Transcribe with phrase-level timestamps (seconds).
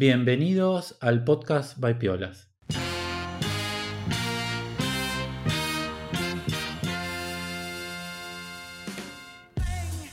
[0.00, 2.48] Bienvenidos al podcast by Piolas.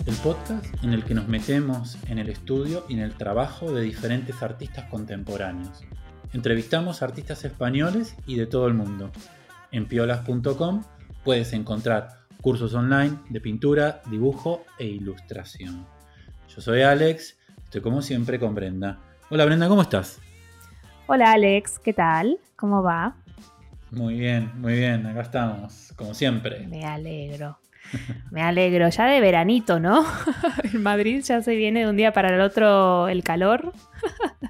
[0.08, 3.84] El podcast en el que nos metemos en el estudio y en el trabajo de
[3.84, 5.83] diferentes artistas contemporáneos.
[6.33, 9.12] Entrevistamos artistas españoles y de todo el mundo.
[9.72, 10.83] En piolas.com
[11.24, 15.86] puedes encontrar cursos online de pintura, dibujo e ilustración.
[16.49, 18.99] Yo soy Alex, estoy como siempre con Brenda.
[19.31, 20.20] Hola Brenda, ¿cómo estás?
[21.08, 22.38] Hola Alex, ¿qué tal?
[22.55, 23.16] ¿Cómo va?
[23.90, 26.67] Muy bien, muy bien, acá estamos, como siempre.
[26.67, 27.58] Me alegro.
[28.30, 30.05] Me alegro, ya de veranito, ¿no?
[30.72, 33.73] en Madrid ya se viene de un día para el otro el calor.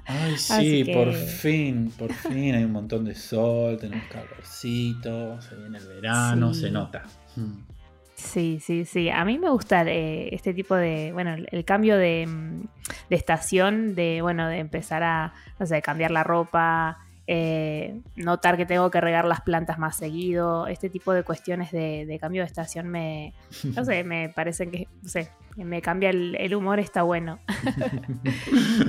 [0.04, 5.78] Ay, sí, por fin, por fin hay un montón de sol, tenemos calorcito, se viene
[5.78, 7.04] el verano, se nota.
[7.36, 7.75] Mm.
[8.16, 9.10] Sí, sí, sí.
[9.10, 12.62] A mí me gusta eh, este tipo de, bueno, el, cambio de, mm,
[13.10, 18.64] de, estación, de, bueno, de empezar a, no sé, cambiar la ropa, eh, notar que
[18.64, 22.88] tengo que regar las plantas más seguido, este tipo de cuestiones de, cambio de estación
[22.88, 23.34] me,
[23.74, 27.38] no sé, me parecen que, no sé, me cambia el, humor, está bueno.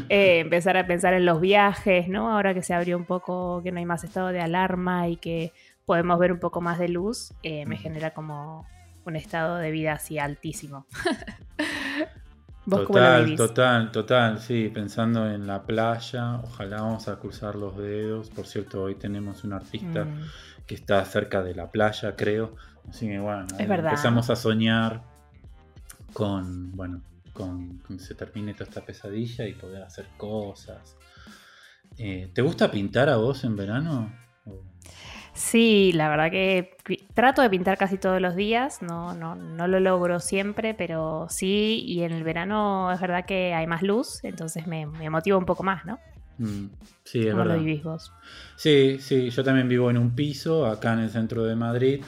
[0.09, 2.31] Eh, empezar a pensar en los viajes, ¿no?
[2.31, 5.51] Ahora que se abrió un poco, que no hay más estado de alarma y que
[5.85, 8.65] podemos ver un poco más de luz, eh, me genera como
[9.07, 10.85] un estado de vida así altísimo.
[12.69, 18.29] total, total, total, sí, pensando en la playa, ojalá vamos a cruzar los dedos.
[18.29, 20.21] Por cierto, hoy tenemos un artista mm.
[20.65, 22.55] que está cerca de la playa, creo.
[22.89, 25.01] Así que bueno, empezamos a soñar
[26.13, 27.01] con, bueno,
[27.33, 30.97] con que se termine toda esta pesadilla y poder hacer cosas.
[31.97, 34.11] Eh, ¿Te gusta pintar a vos en verano?
[35.37, 36.75] Sí, la verdad que
[37.13, 41.83] trato de pintar casi todos los días, no, no, no lo logro siempre, pero sí,
[41.85, 45.61] y en el verano es verdad que hay más luz, entonces me, motiva un poco
[45.61, 45.99] más, ¿no?
[46.39, 46.69] Mm,
[47.03, 48.11] sí, es ¿Cómo lo vivís vos?
[48.55, 52.03] Sí, sí, yo también vivo en un piso acá en el centro de Madrid,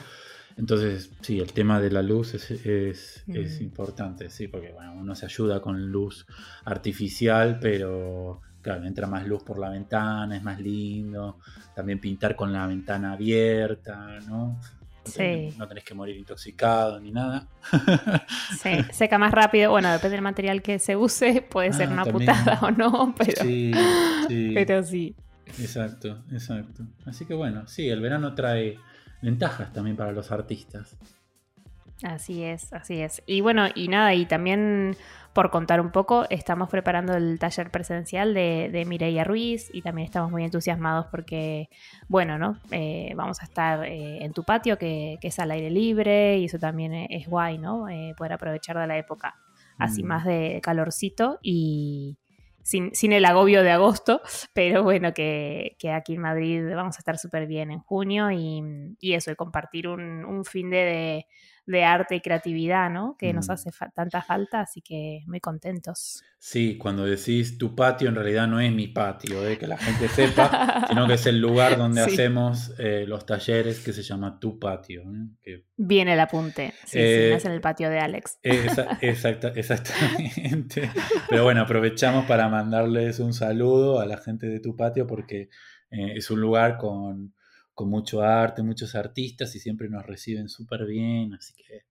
[0.56, 3.62] entonces sí, el tema de la luz es, es, es mm.
[3.62, 6.26] importante, sí, porque bueno, uno se ayuda con luz
[6.64, 11.38] artificial, pero claro, entra más luz por la ventana, es más lindo.
[11.74, 14.58] También pintar con la ventana abierta, ¿no?
[15.04, 15.54] sí.
[15.58, 17.46] no tenés que morir intoxicado ni nada.
[18.62, 19.70] Sí, seca más rápido.
[19.70, 23.42] Bueno, depende del material que se use, puede ser ah, una putada o no, pero
[23.42, 23.72] sí,
[24.28, 24.52] sí.
[24.54, 25.14] Pero sí.
[25.58, 26.84] Exacto, exacto.
[27.06, 28.78] Así que bueno, sí, el verano trae
[29.22, 30.96] ventajas también para los artistas.
[32.02, 33.22] Así es, así es.
[33.26, 34.96] Y bueno, y nada, y también
[35.32, 40.06] por contar un poco, estamos preparando el taller presencial de, de Mireia Ruiz y también
[40.06, 41.68] estamos muy entusiasmados porque,
[42.08, 42.58] bueno, ¿no?
[42.72, 46.58] Eh, vamos a estar eh, en tu patio que, es al aire libre y eso
[46.58, 47.88] también es guay, ¿no?
[47.88, 49.36] Eh, poder aprovechar de la época
[49.78, 50.06] así mm.
[50.06, 52.18] más de calorcito y
[52.62, 54.20] sin, el agobio de agosto,
[54.52, 59.30] pero bueno, que, aquí en Madrid vamos a estar súper bien en junio y, eso,
[59.30, 61.26] y compartir un, un fin de de
[61.84, 63.16] arte y creatividad, ¿no?
[63.18, 63.52] Que nos mm.
[63.52, 66.22] hace tanta falta, así que muy contentos.
[66.38, 69.58] Sí, cuando decís tu patio, en realidad no es mi patio, ¿eh?
[69.58, 73.92] que la gente sepa, sino que es el lugar donde hacemos eh, los talleres que
[73.92, 75.02] se llama tu patio.
[75.44, 75.66] ¿eh?
[75.76, 78.38] Viene el apunte, sí, sí, eh, es en el patio de Alex.
[78.42, 80.90] exactamente.
[81.28, 85.50] Pero bueno, aprovechamos para mandarles un saludo a la gente de tu patio porque
[85.90, 87.34] es un lugar con
[87.80, 91.86] con mucho arte, muchos artistas y siempre nos reciben súper bien, así que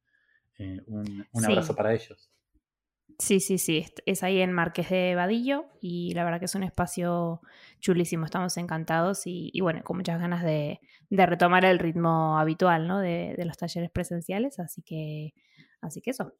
[0.59, 2.29] eh, un, abrazo para ellos.
[3.17, 6.61] Sí, sí, sí, es ahí en Marqués de Vadillo y la verdad que es un
[6.61, 7.41] espacio
[7.79, 10.79] chulísimo, estamos encantados y, bueno, con muchas ganas de,
[11.09, 12.99] retomar el ritmo habitual ¿no?
[12.99, 15.33] de, los talleres presenciales, así que,
[15.81, 16.35] así que eso.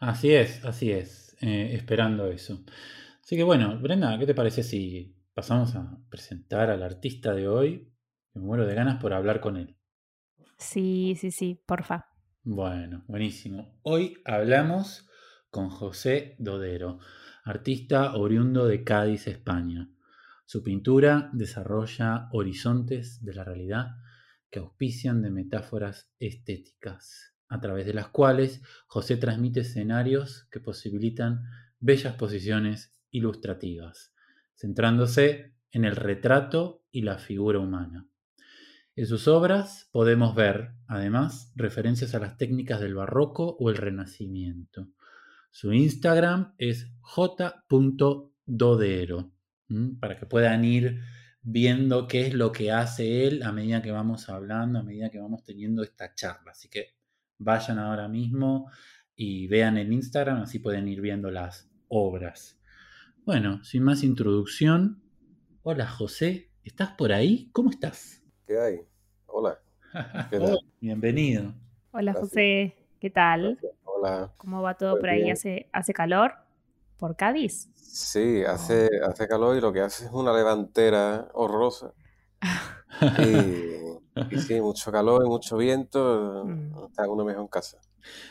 [0.00, 2.64] Así es, así es, eh, esperando eso.
[3.22, 7.92] Así que bueno, Brenda, ¿qué te parece si pasamos a presentar al artista de hoy?
[8.38, 9.76] Me muero de ganas por hablar con él.
[10.58, 12.06] Sí, sí, sí, porfa.
[12.44, 13.80] Bueno, buenísimo.
[13.82, 15.08] Hoy hablamos
[15.50, 17.00] con José Dodero,
[17.42, 19.90] artista oriundo de Cádiz, España.
[20.44, 23.96] Su pintura desarrolla horizontes de la realidad
[24.50, 31.42] que auspician de metáforas estéticas, a través de las cuales José transmite escenarios que posibilitan
[31.80, 34.14] bellas posiciones ilustrativas,
[34.54, 38.08] centrándose en el retrato y la figura humana.
[38.98, 44.88] En sus obras podemos ver, además, referencias a las técnicas del barroco o el renacimiento.
[45.52, 47.62] Su Instagram es j.dodero,
[50.00, 51.00] para que puedan ir
[51.42, 55.20] viendo qué es lo que hace él a medida que vamos hablando, a medida que
[55.20, 56.50] vamos teniendo esta charla.
[56.50, 56.96] Así que
[57.38, 58.68] vayan ahora mismo
[59.14, 62.60] y vean el Instagram, así pueden ir viendo las obras.
[63.24, 65.04] Bueno, sin más introducción,
[65.62, 67.48] Hola José, ¿estás por ahí?
[67.52, 68.17] ¿Cómo estás?
[68.48, 68.80] ¿Qué hay?
[69.26, 69.58] Hola.
[70.30, 70.58] ¿Qué Hola, tal?
[70.80, 71.52] bienvenido.
[71.92, 72.30] Hola Gracias.
[72.30, 73.58] José, ¿qué tal?
[73.84, 74.32] Hola.
[74.38, 75.22] ¿Cómo va todo Pues por ahí?
[75.24, 75.32] bien.
[75.34, 76.32] ¿Hace, ¿Hace calor?
[76.96, 77.68] ¿Por Cádiz?
[77.74, 81.92] Sí, hace, hace calor y lo que hace es una levantera horrorosa.
[83.18, 86.44] Y, y sí, mucho calor y mucho viento.
[86.46, 86.86] Mm.
[86.88, 87.78] Está uno mejor en casa.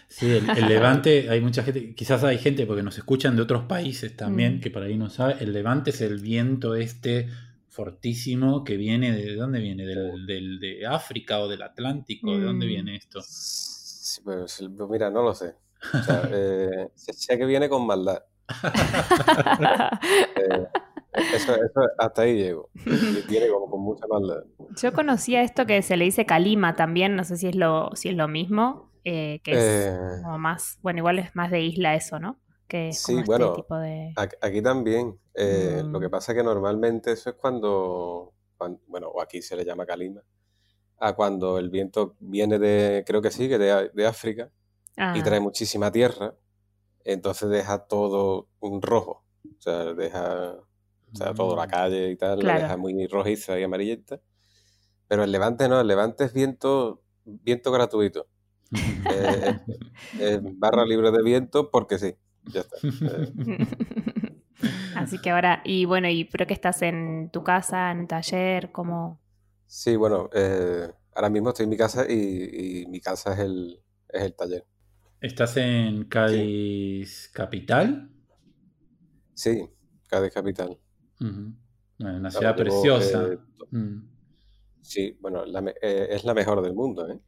[0.10, 3.63] Sí, el, el Levante, hay mucha gente, quizás hay gente porque nos escuchan de otros
[3.66, 4.60] países también, Mm.
[4.62, 5.36] que por ahí no sabe.
[5.40, 7.30] El Levante es el viento este
[7.77, 12.65] fortísimo que viene de dónde viene, del, del- de África o del Atlántico, ¿de dónde
[12.65, 12.69] Mm.
[12.69, 13.21] viene esto?
[13.21, 14.21] Sí,
[14.89, 15.53] mira, no lo sé.
[15.94, 18.24] O sea, eh, sé- sé que viene con maldad.
[20.38, 20.65] Eh,
[21.35, 22.69] eso, eso, hasta ahí llego.
[23.29, 24.44] Viene como con mucha maldad.
[24.81, 28.09] Yo conocía esto que se le dice calima también, no sé si es lo, si
[28.09, 31.95] es lo mismo, eh, que es Eh, como más, bueno, igual es más de isla
[31.95, 32.38] eso, ¿no?
[32.68, 34.18] Que es Sí, como este bueno, tipo de...
[34.42, 35.19] Aquí, también.
[35.36, 36.12] eh, Lo que Mm.
[36.12, 40.24] pasa es que normalmente eso es cuando, cuan- bueno, o aquí se le llama calima,
[41.00, 44.52] a cuando el viento viene de, creo que sí, que de, de África
[45.12, 46.36] y trae Ah, muchísima tierra,
[47.06, 49.25] entonces deja todo un rojo.
[49.60, 51.70] O sea, deja, o sea, todo la Mm.
[51.70, 54.22] calle y tal, la deja muy rojiza y amarillenta.
[55.08, 58.28] Pero el levante no, el levante es viento, viento gratuito.
[59.08, 59.56] Eh,
[60.18, 62.16] es barra libre de viento porque sí,
[62.48, 62.78] ya está.
[63.06, 63.34] Eh,
[64.94, 68.72] Así que ahora, y bueno, y creo que estás en tu casa, en un taller,
[68.72, 69.20] como...
[69.66, 73.82] Sí, bueno, eh, ahora mismo estoy en mi casa y, y mi casa es el,
[74.10, 74.66] es el taller.
[75.22, 78.10] ¿Estás en Sí, Cádiz capital?
[79.34, 79.70] sí,
[80.10, 80.80] Cádiz Capital.
[82.00, 83.34] Bueno, una ciudad preciosa.
[83.34, 83.38] eh,
[83.72, 84.00] Mm.
[84.82, 87.20] sí, bueno, la me- eh, es la mejor del mundo, ¿eh?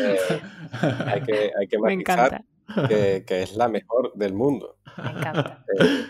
[0.00, 0.40] Eh,
[1.06, 2.44] hay que, hay que matizar
[2.88, 4.78] que, que es la mejor del mundo.
[4.96, 5.64] me encanta.
[5.78, 6.06] Eh,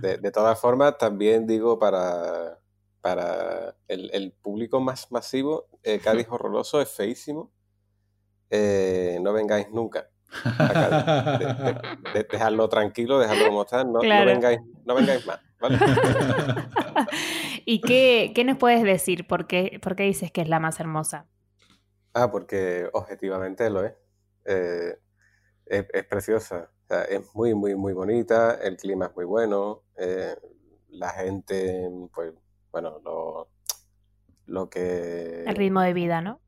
[0.00, 2.58] de, de todas formas, también digo para,
[3.00, 7.52] para el, el público más masivo, eh, Cádiz horroroso es feísimo.
[8.50, 10.11] Eh, no vengáis nunca
[10.44, 11.38] a Cádiz.
[11.38, 15.78] De- de- de- dejadlo tranquilo, dejadlo como está, no, vengáis, no vengáis más, ¿vale?
[17.64, 19.26] ¿Y qué, qué nos puedes decir?
[19.26, 21.26] ¿Por qué, por qué dices que es la más hermosa?
[22.14, 23.94] Ah, porque objetivamente lo es.
[24.44, 24.98] Eh,
[25.66, 26.70] es, es preciosa.
[26.84, 28.54] O sea, es muy, muy, muy bonita.
[28.62, 29.82] El clima es muy bueno.
[29.96, 30.34] eh,
[30.90, 32.34] la gente, pues,
[32.70, 33.48] bueno, lo,
[34.46, 35.44] lo El que...
[35.56, 36.40] ritmo de vida, ¿no?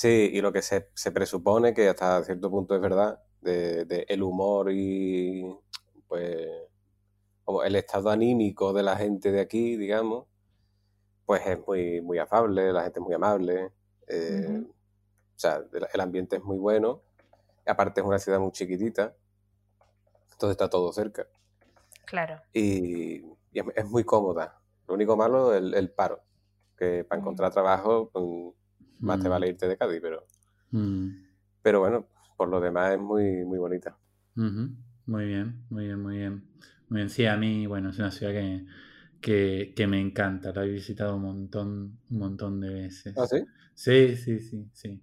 [0.00, 4.06] Sí, y lo que se, se presupone que hasta cierto punto es verdad, de, de
[4.08, 5.44] el humor y
[6.08, 6.48] pues
[7.44, 10.26] como el estado anímico de la gente de aquí, digamos,
[11.26, 13.72] pues es muy, muy afable, la gente es muy amable.
[14.08, 17.02] eh, o sea, el, el ambiente es muy bueno.
[17.66, 19.14] Aparte es una ciudad muy chiquitita,
[20.32, 21.26] entonces está todo cerca.
[22.04, 22.42] Claro.
[22.52, 23.18] Y,
[23.52, 24.60] y es, es muy cómoda.
[24.88, 26.22] Lo único malo es el, el paro,
[26.76, 27.22] que para Mm.
[27.22, 28.10] encontrar trabajo
[29.00, 30.26] mm, más te Mm, vale irte de Cádiz, pero,
[30.72, 31.26] mm.
[31.62, 32.06] pero bueno,
[32.36, 33.96] por lo demás es muy, muy bonita.
[35.06, 36.44] Muy bien, muy bien, muy bien.
[36.88, 37.10] Muy bien.
[37.10, 38.64] Sí, a mí, bueno, es una ciudad que,
[39.20, 40.52] que, que me encanta.
[40.52, 42.70] La he visitado un montón, un montón de
[43.14, 43.26] ¿Ah, veces.
[43.26, 43.44] sí?
[43.74, 45.02] Sí, sí, sí, sí.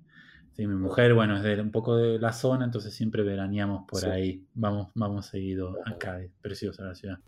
[0.53, 3.99] Sí, mi mujer, bueno, es de un poco de la zona, entonces siempre veraneamos por
[4.01, 4.07] Sí.
[4.07, 4.47] ahí.
[4.55, 6.21] Vamos, vamos seguido acá.
[6.21, 7.19] Es preciosa la ciudad.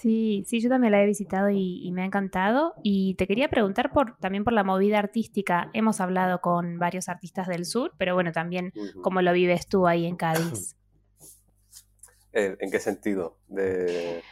[0.00, 2.72] Sí, sí, yo también la he visitado y, y me ha encantado.
[2.82, 5.68] Y te quería preguntar por, también por la movida artística.
[5.74, 8.72] Hemos hablado con varios artistas del sur, pero bueno, también
[9.02, 10.74] cómo lo vives tú ahí en Cádiz.
[12.32, 13.36] Eh, ¿En qué sentido?
[13.48, 14.22] De...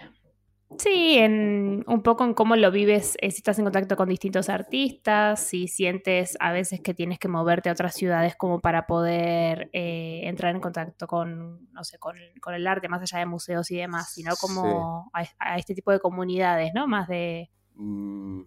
[0.76, 4.50] Sí, en, un poco en cómo lo vives, eh, si estás en contacto con distintos
[4.50, 9.70] artistas, si sientes a veces que tienes que moverte a otras ciudades como para poder
[9.72, 13.70] eh, entrar en contacto con, no sé, con, con el arte, más allá de museos
[13.70, 14.37] y demás, sino Sí.
[14.37, 16.87] como a, a este tipo de comunidades, ¿no?
[16.87, 17.50] Más de...
[17.76, 18.42] Mm,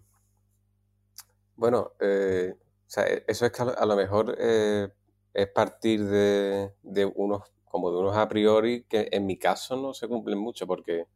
[1.56, 4.88] Bueno, eh, o sea, e- eso es que a lo, a lo mejor eh,
[5.34, 9.94] es partir de, de unos, como de unos a priori que en mi caso no
[9.94, 11.06] se cumplen mucho, porque,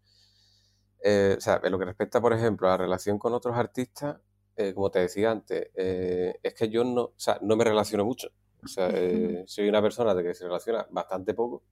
[1.08, 4.20] eh, o sea, en lo que respecta, por ejemplo, a la relación con otros artistas,
[4.56, 8.04] eh, como te decía antes, eh, es que yo no, o sea, no me relaciono
[8.04, 8.28] mucho.
[8.64, 8.90] O sea,
[9.46, 11.62] soy una persona de que se relaciona bastante poco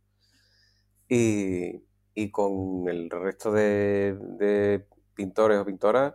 [1.09, 1.83] y,
[2.15, 6.15] y con el resto de, de pintores o pintoras,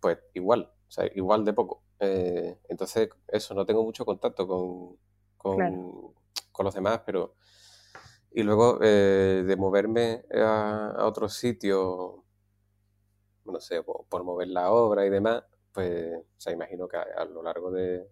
[0.00, 1.82] pues igual, o sea, igual de poco.
[1.98, 4.98] Entonces, eso, no tengo mucho contacto con,
[5.36, 6.14] con, Claro.
[6.52, 7.34] con los demás, pero...
[8.30, 12.16] Y luego eh, de moverme a, a otros sitios,
[13.52, 17.06] no sé, por, por mover la obra y demás, pues, o sea, imagino que a,
[17.18, 18.08] a lo largo de,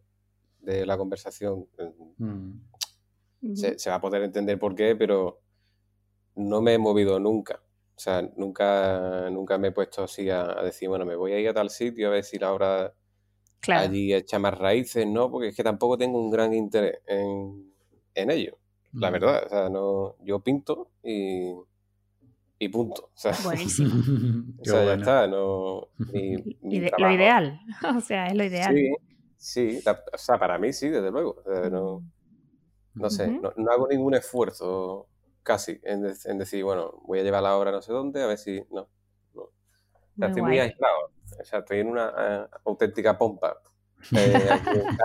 [0.61, 1.93] de la conversación eh,
[3.45, 3.57] Mm.
[3.57, 5.43] se, se va a poder entender por qué, pero
[6.37, 7.61] no me he movido nunca
[7.95, 11.49] O sea, nunca, nunca me he puesto así a, decir, bueno, me voy a ir
[11.49, 12.95] a tal sitio a ver si la obra
[13.69, 15.31] allí echa más raíces, ¿no?
[15.31, 17.73] Porque es que tampoco tengo un gran interés en,
[18.15, 18.59] ello.
[18.93, 19.13] La mm.
[19.13, 21.53] verdad, o sea, no, yo pinto y,
[22.65, 23.11] y punto.
[23.15, 23.91] O sea, Buenísimo.
[24.61, 25.89] o sea, ya está, no.
[26.99, 27.61] lo ideal,
[27.97, 28.75] o sea, es lo ideal.
[29.37, 31.43] Sí, sí, o sea, para mí sí, desde luego.
[31.71, 32.03] no,
[32.95, 35.09] no sé, no, hago ningún esfuerzo
[35.43, 38.39] casi en, en, decir, bueno, voy a llevar la obra no sé dónde, a ver
[38.39, 38.63] si.
[38.71, 38.89] No.
[39.35, 39.43] no.
[39.43, 39.53] O
[40.17, 41.11] sea, estoy muy aislado.
[41.41, 43.57] O sea, estoy en una eh, auténtica pompa
[44.17, 44.49] eh,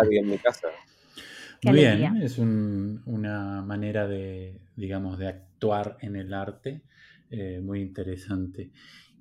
[0.01, 0.67] aquí en mi casa.
[1.63, 6.81] Muy bien, es una manera de, digamos, de actuar en el arte
[7.29, 8.71] eh, muy interesante.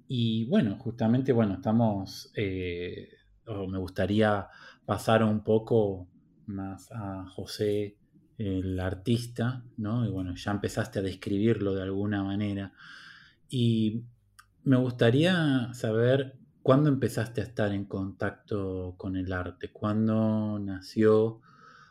[0.09, 4.49] Y bueno, justamente, bueno, estamos, me gustaría
[4.87, 6.09] pasar un poco
[6.47, 7.99] más a José
[8.39, 10.07] el artista, ¿no?
[10.07, 12.73] Y bueno, ya empezaste a describirlo de alguna manera.
[13.51, 14.05] Y
[14.63, 21.41] me gustaría saber cuándo empezaste a estar en contacto con el arte, cuándo nació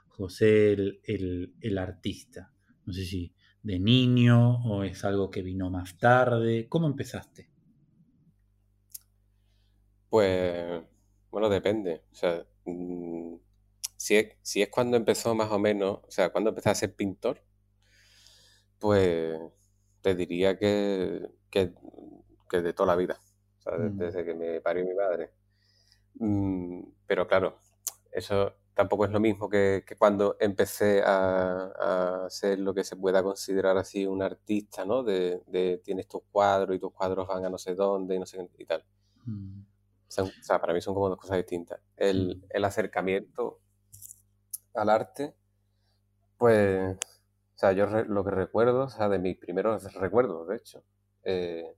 [0.09, 2.51] José el, artista.
[2.85, 3.33] No sé si
[3.63, 6.67] de niño o es algo que vino más tarde.
[6.69, 7.49] ¿Cómo empezaste?
[10.09, 10.81] Pues,
[11.31, 12.03] bueno, depende.
[12.11, 13.35] O sea, mm,
[13.97, 17.43] si es, cuando empezó más o menos, o sea, cuando empecé a ser pintor,
[18.79, 19.37] pues
[20.01, 21.73] te diría que, que,
[22.51, 23.19] de toda la vida,
[23.65, 23.97] mm.
[23.97, 25.31] desde que me parió mi madre.
[26.15, 27.59] Mm, pero claro,
[28.11, 33.75] eso tampoco es lo mismo que, cuando empecé a, ser lo que se pueda considerar
[33.75, 35.01] así un artista, ¿no?
[35.01, 38.47] De, tienes tus cuadros y tus cuadros van a no sé dónde y no sé
[38.55, 38.85] y tal.
[39.25, 39.61] Mm.
[40.19, 41.79] O, sea, para mí son como dos cosas distintas.
[41.95, 43.61] El, el acercamiento
[44.75, 45.33] al arte,
[46.37, 50.83] pues, o sea, yo lo que recuerdo, o sea, de mis primeros recuerdos, de hecho,
[51.23, 51.75] eh,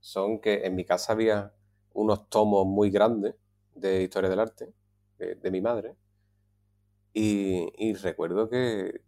[0.00, 1.54] son que en mi casa había
[1.94, 3.36] unos tomos muy grandes
[3.74, 4.74] de historia del arte,
[5.16, 5.96] de, mi madre,
[7.12, 9.02] y, recuerdo que,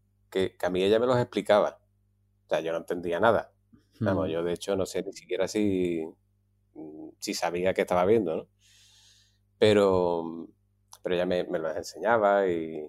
[0.62, 1.80] a mí ella me los explicaba.
[2.46, 3.52] O sea, yo no entendía nada.
[4.00, 4.30] Vamos, hmm.
[4.30, 6.04] yo de hecho no sé ni siquiera si,
[7.18, 8.48] si sabía que estaba viendo, ¿no?
[9.58, 10.48] Pero,
[11.02, 12.84] pero ella me, me los enseñaba y,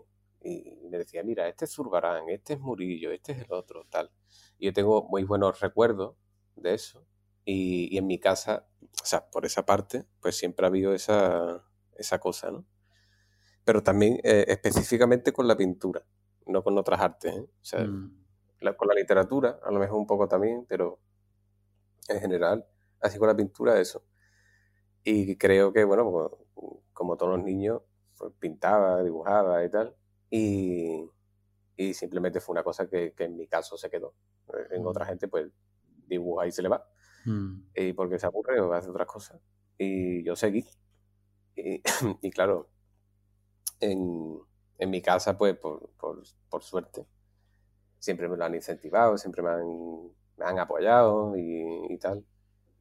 [0.45, 4.11] y me decía, mira, este es Zurbarán, este es Murillo, este es el otro, tal.
[4.57, 6.15] Y yo tengo muy buenos recuerdos
[6.55, 7.05] de eso.
[7.45, 11.63] Y, en mi casa, o sea, por esa parte, pues siempre ha habido esa,
[11.95, 12.65] esa cosa, ¿no?
[13.65, 16.05] Pero también eh, específicamente con la pintura,
[16.45, 17.41] no con otras artes, ¿eh?
[17.41, 18.75] O sea, mm.
[18.77, 20.99] con la literatura, a lo mejor un poco también, pero
[22.07, 22.65] en general,
[23.01, 24.05] así con la pintura, eso.
[25.03, 27.81] Y creo que, bueno, como, como todos los niños,
[28.17, 29.95] pues pintaba, dibujaba y tal.
[30.29, 31.09] Y,
[31.93, 34.15] simplemente fue una cosa que, en mi caso se quedó.
[34.71, 34.87] En mm.
[34.87, 35.51] otra gente, pues
[36.07, 36.87] dibuja y se le va.
[37.25, 37.63] Mm.
[37.75, 39.41] Y porque se aburre o hace otras cosas.
[39.77, 40.65] Y yo seguí.
[41.55, 41.81] Y,
[42.31, 42.69] claro,
[43.79, 44.39] en,
[44.79, 47.05] mi casa, pues por, suerte,
[47.99, 52.25] siempre me lo han incentivado, siempre me han, me han apoyado y, tal.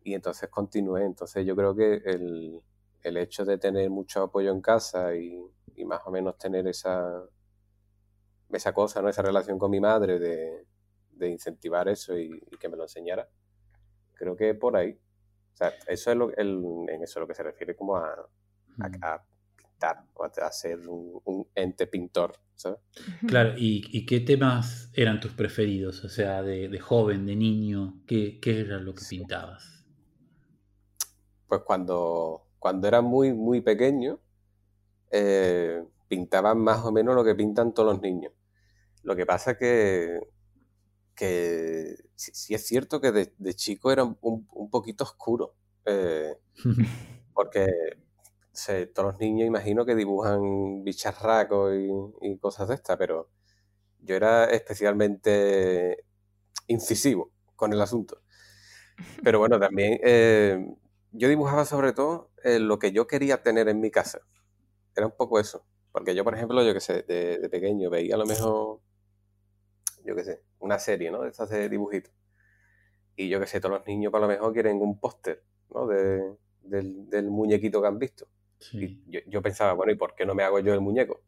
[0.03, 1.05] Y entonces continué.
[1.05, 2.63] Entonces yo creo que el,
[3.03, 5.41] el hecho de tener mucho apoyo en casa y,
[5.77, 7.25] y más o menos tener esa,
[8.53, 9.09] esa cosa, ¿no?
[9.09, 10.67] Esa relación con mi madre de,
[11.29, 13.29] incentivar eso y, que me lo enseñara.
[14.15, 14.93] Creo que por ahí.
[14.93, 18.29] O sea, eso es lo, en eso lo que se refiere como a,
[19.75, 22.81] pintar o a, ser un, ente pintor, ¿sabes?
[23.27, 26.05] Claro, ¿Y, qué temas eran tus preferidos?
[26.05, 29.85] O sea, de, joven, de niño, ¿qué, era lo que pintabas?
[31.47, 34.21] Pues cuando, cuando era muy, muy pequeño,
[35.11, 38.33] eh, pintaban más o menos lo que pintan todos los niños.
[39.03, 40.19] Lo que pasa que,
[41.15, 45.55] que sí, es cierto que de, chico era un, poquito oscuro.
[45.85, 46.39] Eh,
[47.35, 47.67] porque
[48.95, 51.75] todos los niños imagino que dibujan bicharracos
[52.21, 53.31] y, cosas de estas, pero
[54.01, 56.05] yo era especialmente
[56.67, 58.23] incisivo con el asunto.
[59.23, 60.65] Pero bueno, también eh,
[61.13, 64.21] yo dibujaba sobre todo eh, lo que yo quería tener en mi casa.
[64.95, 65.67] Era un poco eso.
[65.95, 68.81] Porque yo, por ejemplo, yo que sé, de, pequeño veía a lo mejor,
[70.05, 71.23] yo qué sé, una serie, ¿no?
[71.23, 72.13] De estas de dibujitos.
[73.17, 75.87] Y yo que sé, todos los niños a lo mejor quieren un póster, ¿no?
[75.87, 78.27] De, del, muñequito que han visto.
[78.73, 81.23] Y yo, pensaba, bueno, ¿y por qué no me hago yo el muñeco?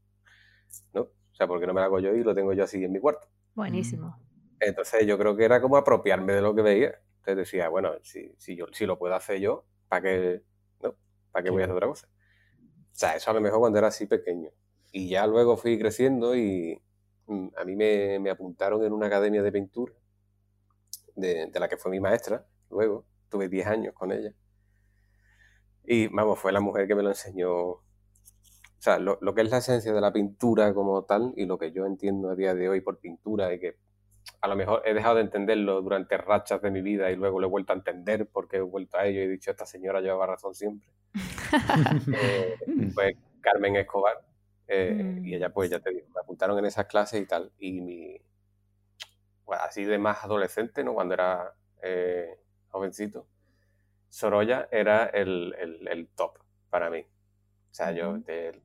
[0.95, 1.03] ¿No?
[1.03, 2.93] O sea, ¿por qué no me lo hago yo y lo tengo yo así en
[2.93, 3.29] mi cuarto?
[3.55, 4.19] Buenísimo.
[4.61, 7.01] Entonces yo creo que era como apropiarme de lo que veía.
[7.19, 10.43] Entonces decía, bueno, si, si, yo, si lo puedo hacer yo, ¿para qué,
[10.83, 10.95] no?
[11.31, 12.09] ¿Para qué voy a hacer otra cosa?
[12.97, 14.51] O sea, eso a lo mejor cuando era así pequeño.
[14.93, 16.81] Y ya luego fui creciendo y
[17.27, 19.93] mm, a mí me, apuntaron en una academia de pintura,
[21.15, 24.33] de, la que fue mi maestra, luego, tuve 10 años con ella.
[25.87, 27.53] Y vamos, fue la mujer que me lo enseñó.
[27.55, 27.83] O
[28.79, 31.87] sea, lo, que es la esencia de la pintura como tal y lo que yo
[31.87, 33.77] entiendo a día de hoy por pintura y que
[34.41, 37.47] a lo mejor he dejado de entenderlo durante rachas de mi vida y luego lo
[37.47, 40.27] he vuelto a entender porque he vuelto a ello y he dicho, esta señora llevaba
[40.27, 40.89] razón siempre.
[42.15, 42.57] eh,
[42.95, 44.25] pues Carmen Escobar.
[44.69, 45.35] Eh, y mm.
[45.35, 47.53] ella, pues ya te digo, me apuntaron en esas clases y tal.
[47.59, 48.21] Y mi,
[49.45, 50.95] pues, así de más adolescente, ¿no?
[50.95, 52.39] Cuando era eh,
[52.69, 53.27] jovencito,
[54.17, 56.39] Sorolla era el, el, top
[56.71, 57.01] para mí.
[57.01, 58.63] O sea, yo de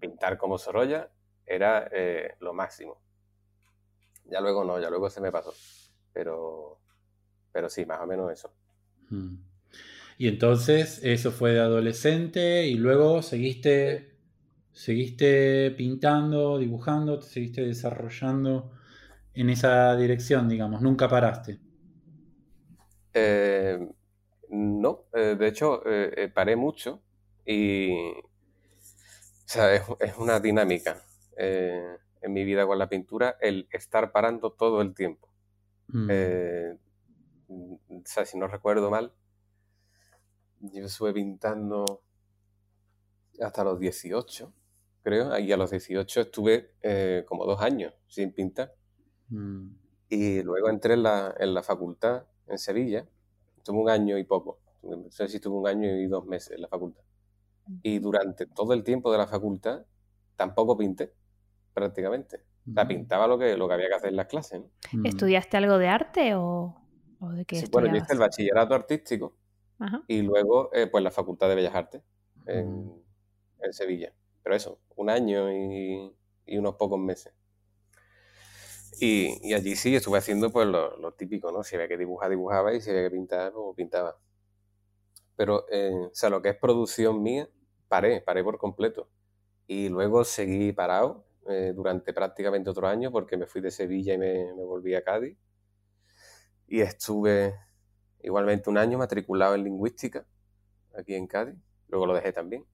[0.00, 1.10] pintar como Sorolla
[1.44, 3.02] era eh, lo máximo.
[4.24, 5.52] Ya luego no, ya luego se me pasó.
[6.10, 6.80] Pero,
[7.52, 8.54] pero sí, más o menos eso.
[10.16, 14.16] Y entonces eso fue de adolescente y luego seguiste,
[14.72, 18.72] seguiste pintando, dibujando, te seguiste desarrollando
[19.34, 21.60] en esa dirección, digamos, nunca paraste.
[23.12, 23.86] Eh,
[24.54, 27.02] no, eh, de hecho eh, paré mucho
[27.44, 29.82] y o sea, es,
[30.16, 31.04] una dinámica
[31.36, 35.28] en mi vida con la pintura el estar parando todo el tiempo.
[35.88, 36.08] Mm.
[37.48, 39.12] o sea, si no recuerdo mal,
[40.60, 42.02] yo estuve pintando
[43.40, 44.52] hasta los 18,
[45.02, 46.74] creo, y a los 18 estuve
[47.26, 48.74] como dos años sin pintar.
[49.28, 49.70] Mm.
[50.08, 53.08] Y luego entré en la, en la facultad en Sevilla.
[53.64, 54.58] Estuve un año y poco.
[54.82, 57.02] No sé si estuve un año y dos meses en la facultad.
[57.82, 59.86] Y durante todo el tiempo de la facultad
[60.36, 61.14] tampoco pinté,
[61.72, 62.42] prácticamente.
[62.70, 62.88] O sea, mm.
[62.88, 64.60] pintaba lo que, lo que había que hacer en las clases.
[64.92, 65.06] Mm.
[65.06, 66.78] ¿Estudiaste algo de arte o,
[67.20, 67.56] de qué?
[67.56, 69.34] Sí, bueno, yo hice el bachillerato artístico
[70.08, 72.02] y luego eh, pues la Facultad de Bellas Artes
[72.44, 73.02] en,
[73.60, 74.12] en Sevilla.
[74.42, 77.32] Pero eso, un año y, y unos pocos meses.
[79.00, 81.62] Y, allí sí estuve haciendo pues lo, típico, ¿no?
[81.62, 84.16] Si había que dibujar, dibujaba y si había que pintar, pues pintaba.
[85.36, 87.48] Pero, eh, o sea, lo que es producción mía,
[87.88, 89.08] paré, paré por completo.
[89.66, 94.18] Y luego seguí parado eh, durante prácticamente otro año porque me fui de Sevilla y
[94.18, 95.36] me, volví a Cádiz.
[96.66, 97.54] Y estuve
[98.22, 100.26] igualmente un año matriculado en lingüística
[100.96, 101.56] aquí en Cádiz.
[101.88, 102.64] Luego lo dejé también.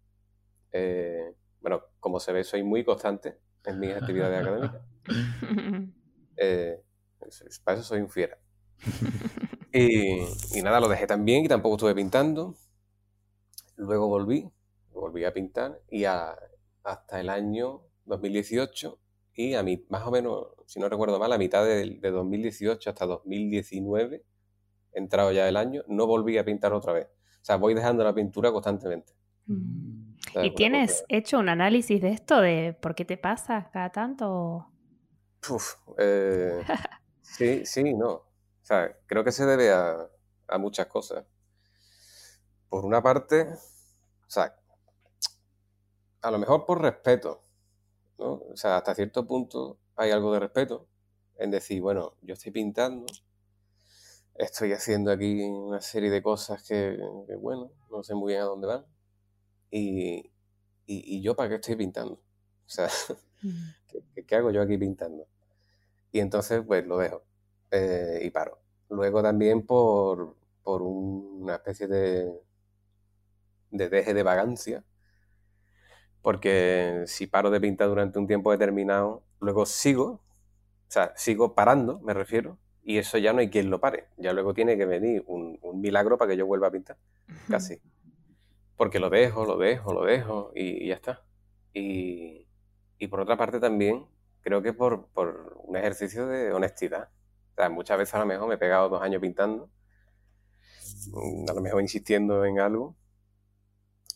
[0.72, 4.83] Eh, bueno, como se ve, soy muy constante en mis actividades académicas.
[6.40, 6.83] Eh,
[7.62, 8.38] para eso soy un fiera.
[9.72, 12.57] y, nada, lo dejé también y tampoco estuve pintando.
[13.76, 14.50] Luego volví,
[14.92, 18.98] volví a pintar y hasta el año 2018
[19.35, 23.07] y a mí, más o menos, si no recuerdo mal, a mitad de, 2018 hasta
[23.07, 24.24] 2019,
[24.92, 27.07] entrado ya el año, no volví a pintar otra vez.
[27.07, 29.12] O sea, voy dejando la pintura constantemente.
[29.46, 30.11] Mm.
[30.42, 34.69] ¿Y tienes hecho un análisis de esto, de por qué te pasa cada tanto?
[35.98, 36.62] Eh,
[37.22, 38.11] sí, sí, no.
[38.12, 38.26] O
[38.62, 40.09] sea, creo que se debe a,
[40.59, 41.24] muchas cosas.
[42.68, 44.55] Por una parte, o sea,
[46.22, 47.42] a lo mejor por respeto,
[48.18, 48.42] ¿no?
[48.53, 50.88] O sea, hasta cierto punto hay algo de respeto
[51.37, 53.07] en decir, bueno, yo estoy pintando,
[54.35, 56.98] estoy haciendo aquí una serie de cosas que,
[57.38, 58.87] bueno, no sé muy bien a dónde van.
[59.70, 60.33] Y,
[60.87, 62.14] y, yo para qué estoy pintando.
[62.14, 62.20] O
[62.66, 62.88] sea,
[64.26, 65.26] ¿qué, hago yo aquí pintando?
[66.12, 67.22] Y entonces, pues lo dejo
[67.70, 68.61] eh, y paro.
[68.88, 72.33] Luego también por, una especie de,
[73.70, 74.85] de deje de vagancia,
[76.22, 80.22] porque si paro de pintar durante un tiempo determinado, luego sigo, o
[80.88, 84.09] sea, sigo parando, me refiero, y eso ya no hay quien lo pare.
[84.16, 86.96] Ya luego tiene que venir un, milagro para que yo vuelva a pintar,
[87.48, 87.81] casi.
[88.76, 91.22] Porque lo dejo, lo dejo, lo dejo y, ya está.
[91.72, 92.46] Y,
[93.00, 94.06] y por otra parte también
[94.42, 97.08] creo que por, por un ejercicio de honestidad.
[97.52, 99.70] O sea, muchas veces a lo mejor me he pegado dos años pintando,
[101.12, 102.94] mm, a lo mejor insistiendo en algo,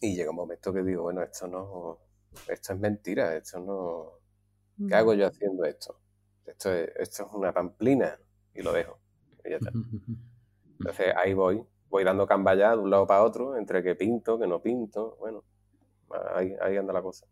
[0.03, 1.99] y llega un momento que digo, bueno, esto no,
[2.47, 5.99] esto es mentira, esto no, ¿qué hago yo haciendo esto?
[6.45, 8.19] Esto es, esto es una pamplina,
[8.55, 8.99] y lo dejo,
[9.45, 9.71] y ya está.
[10.79, 14.47] Entonces ahí voy, voy dando cambaya de un lado para otro, entre que pinto, que
[14.47, 15.43] no pinto, bueno,
[16.35, 17.27] ahí, ahí anda la cosa.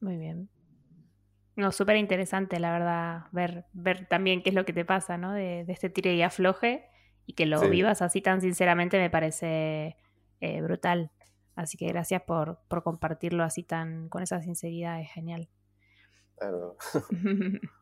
[0.00, 0.48] Muy bien.
[1.56, 5.32] No, súper interesante, la verdad, ver, ver también qué es lo que te pasa, ¿no?
[5.32, 6.86] De, este tire y afloje
[7.26, 9.96] y que lo vivas así tan sinceramente me parece
[10.40, 11.10] eh, brutal.
[11.54, 15.48] Así que gracias por, por compartirlo así tan con esa sinceridad, es genial.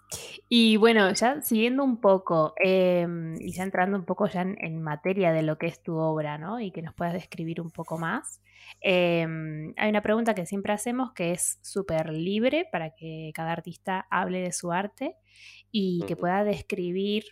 [0.48, 5.32] y bueno, ya siguiendo un poco em, y ya entrando un poco ya en, materia
[5.32, 6.60] de lo que es tu obra, ¿no?
[6.60, 8.40] Y que nos puedas describir un poco más.
[8.80, 14.06] Em, hay una pregunta que siempre hacemos que es súper libre para que cada artista
[14.10, 15.16] hable de su arte
[15.70, 17.24] y que pueda describir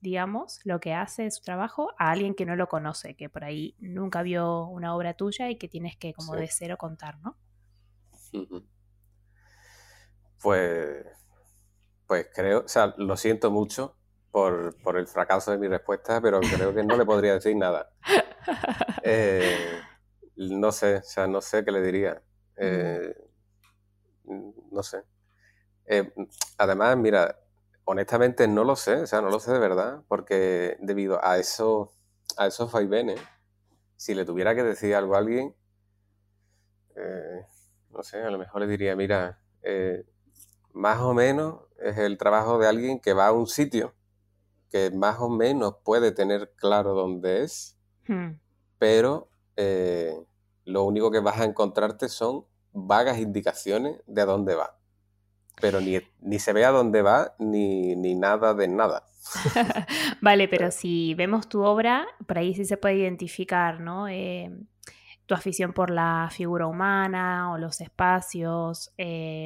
[0.00, 3.76] digamos, lo que hace su trabajo a alguien que no lo conoce, que por ahí
[3.78, 7.36] nunca vio una obra tuya y que tienes que como de cero contar, ¿no?
[10.42, 11.04] Pues,
[12.10, 13.94] pues creo, o sea, lo siento mucho
[14.32, 17.88] por, el fracaso de mi respuesta, pero creo que no le podría decir nada.
[19.04, 19.80] Eh,
[20.36, 22.20] no sé, o sea, no sé qué le diría.
[22.56, 23.14] Eh,
[24.24, 25.04] no sé.
[25.86, 26.12] Eh,
[26.58, 27.38] además, mira,
[27.84, 31.94] honestamente no lo sé, o sea, no lo sé de verdad, porque debido a eso,
[32.36, 33.20] a esos vaivenes,
[33.96, 35.54] si le tuviera que decir algo a alguien,
[36.96, 37.46] eh,
[37.90, 40.04] no sé, a lo mejor le diría, mira, eh,
[40.72, 43.94] más o menos es el trabajo de alguien que va a un sitio
[44.70, 48.30] que más o menos puede tener claro dónde es, hmm.
[48.78, 49.28] pero
[50.64, 54.80] lo único que vas a encontrarte son vagas indicaciones de a dónde va
[55.60, 59.04] pero ni, ni se ve a dónde va ni, nada de nada.
[60.20, 64.08] vale, pero si vemos tu obra, por ahí sí se puede identificar, ¿no?
[64.08, 64.50] Eh,
[65.26, 69.44] tu afición por la figura humana o los espacios, eh,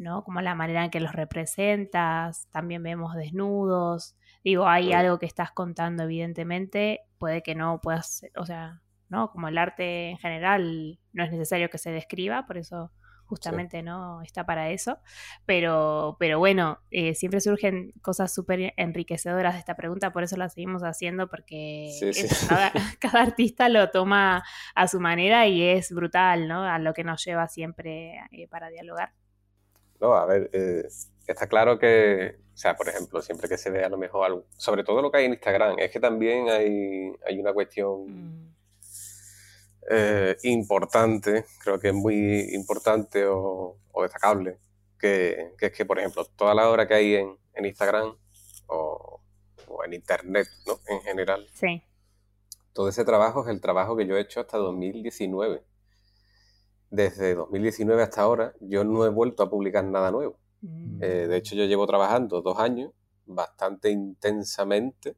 [0.00, 0.24] ¿no?
[0.24, 4.16] Como la manera en que los representas, también vemos desnudos.
[4.42, 9.30] Digo, hay algo que estás contando, evidentemente, puede que no puedas, o sea, ¿no?
[9.30, 12.90] Como el arte en general no es necesario que se describa, por eso
[13.26, 14.98] justamente no está para eso.
[15.44, 20.48] Pero, pero bueno, eh, siempre surgen cosas súper enriquecedoras de esta pregunta, por eso la
[20.48, 21.90] seguimos haciendo, porque
[23.00, 24.42] Cada, artista lo toma
[24.74, 26.64] a su manera y es brutal, ¿no?
[26.64, 29.12] A lo que nos lleva siempre eh, para dialogar.
[30.00, 30.88] No, a ver, eh,
[31.26, 34.44] está claro que, o sea, por ejemplo, siempre que se ve a lo mejor algo,
[34.56, 38.06] sobre todo lo que hay en Instagram, es que también hay, hay una cuestión...
[38.06, 38.50] Mm.
[39.92, 44.58] Eh, importante, creo que es muy importante o, destacable,
[44.98, 48.16] que, es que, por ejemplo, toda la obra que hay en, Instagram
[48.68, 49.20] o,
[49.84, 50.78] en Internet, ¿no?
[50.86, 51.46] En general.
[51.54, 51.82] Sí.
[52.72, 55.64] Todo ese trabajo es el trabajo que yo he hecho hasta 2019.
[56.90, 60.38] Desde 2019 hasta ahora, yo no he vuelto a publicar nada nuevo.
[60.60, 61.02] Mm.
[61.02, 62.92] Eh, de hecho, yo llevo trabajando dos años
[63.26, 65.16] bastante intensamente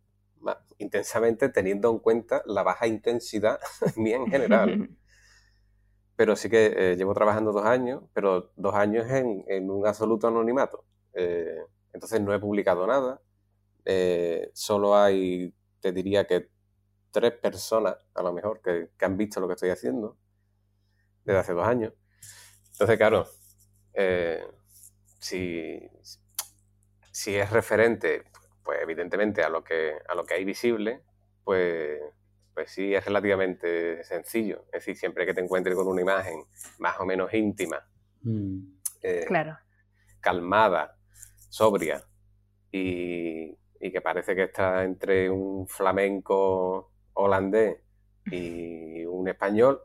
[0.78, 3.60] intensamente teniendo en cuenta la baja intensidad
[3.96, 4.90] mía en general.
[6.16, 10.84] Pero sí que eh, llevo trabajando dos años, pero dos años en, un absoluto anonimato.
[11.14, 11.58] Eh,
[11.92, 13.20] entonces no he publicado nada.
[14.52, 16.50] Solo hay, te diría que
[17.10, 20.18] tres personas, a lo mejor, que, han visto lo que estoy haciendo
[21.24, 21.92] desde hace dos años.
[22.72, 23.26] Entonces, claro,
[25.20, 25.80] si,
[27.10, 28.24] si es referente
[28.62, 31.02] pues evidentemente a lo que, a lo que hay visible,
[31.44, 32.00] pues,
[32.54, 34.64] pues sí es relativamente sencillo.
[34.66, 36.44] Es decir, siempre que te encuentres con una imagen
[36.78, 37.84] más o menos íntima,
[38.22, 38.58] mm.
[39.02, 39.58] eh, claro.
[40.20, 40.96] calmada,
[41.48, 42.04] sobria
[42.70, 47.78] y, que parece que está entre un flamenco holandés
[48.26, 49.82] y un español,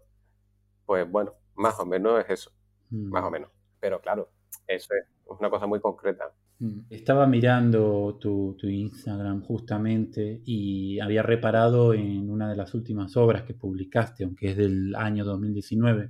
[0.87, 2.51] pues bueno, más o menos es eso,
[2.89, 3.09] mm.
[3.09, 3.51] más o menos.
[3.79, 4.31] Pero claro,
[4.65, 6.33] eso es una cosa muy concreta.
[6.59, 6.79] Mm.
[6.89, 13.53] Estaba mirando tu, Instagram justamente y había reparado en una de las últimas obras que
[13.53, 16.09] publicaste, aunque es del año 2019,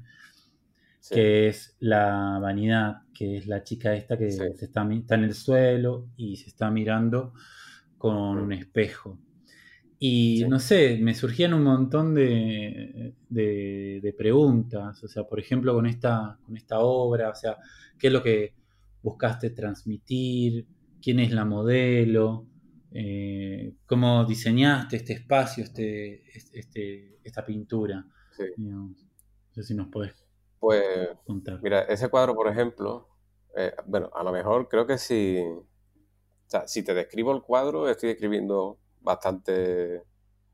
[1.09, 6.07] que es La Vanidad, que es la chica esta que se está, en el suelo
[6.15, 7.33] y se está mirando
[7.97, 9.17] con un espejo.
[9.99, 15.87] Y no sé, me surgían un montón de, de, preguntas, o sea, por ejemplo, con
[15.87, 17.57] esta, con esta obra, o sea,
[17.97, 18.53] ¿qué es lo que
[19.01, 20.67] buscaste transmitir,
[21.01, 22.45] quién es la modelo,
[22.91, 28.05] eh, cómo diseñaste este espacio, este, este esta pintura.
[28.57, 28.95] no
[29.51, 30.15] sé si nos puedes
[30.59, 31.61] pues, contar.
[31.61, 33.07] Mira, ese cuadro, por ejemplo,
[33.55, 35.37] eh, bueno, a lo mejor creo que si,
[36.65, 40.03] si te describo el cuadro, estoy describiendo bastante, de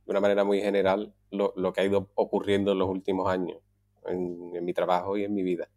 [0.06, 3.58] una manera muy general, lo, que ha ido ocurriendo en los últimos años
[4.06, 5.70] en, mi trabajo y en mi vida.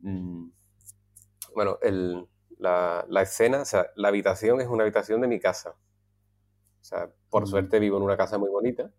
[0.00, 0.50] Mm,
[1.54, 1.78] bueno,
[2.58, 5.70] la, escena, o sea, la habitación es una habitación de mi casa.
[6.80, 8.90] O sea, por suerte vivo en una casa muy bonita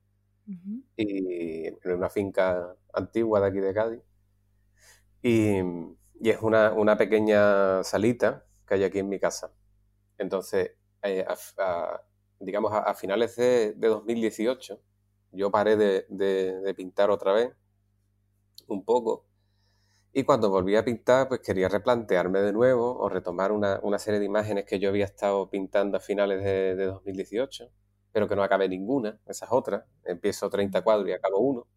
[0.95, 4.04] y en una finca antigua de aquí de Cádiz.
[5.22, 5.60] Y,
[6.22, 9.54] es una, pequeña salita que hay aquí en mi casa.
[10.17, 11.26] Entonces, eh,
[12.39, 14.80] digamos, a, finales de, 2018,
[15.32, 17.54] yo paré de pintar otra vez
[18.67, 19.30] un poco
[20.12, 24.25] y cuando volví a pintar, pues quería replantearme de nuevo o retomar una, serie de
[24.25, 27.69] imágenes que yo había estado pintando a finales de, 2018,
[28.12, 29.84] pero que no acabé ninguna, esas otras.
[30.04, 31.67] Empiezo 30 cuadros y acabo uno.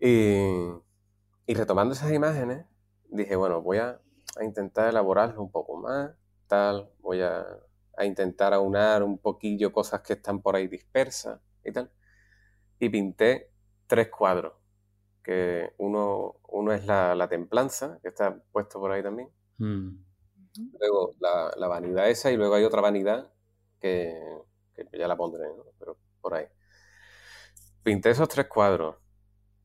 [0.00, 2.66] Y, retomando esas imágenes,
[3.08, 4.00] dije, bueno, voy a,
[4.42, 6.12] intentar elaborarlo un poco más,
[6.48, 7.46] tal, voy a,
[7.96, 11.90] a intentar aunar un poquillo cosas que están por ahí dispersas y tal.
[12.78, 13.50] Y pinté
[13.86, 14.54] tres cuadros,
[15.22, 19.28] que uno, uno es la, templanza, que está puesto por ahí también.
[19.58, 19.90] Mm.
[20.78, 23.32] Luego la, vanidad esa y luego hay otra vanidad
[23.80, 24.18] que,
[24.92, 25.46] ya la pondré,
[25.78, 26.46] pero por ahí.
[27.82, 28.96] Pinté esos tres cuadros.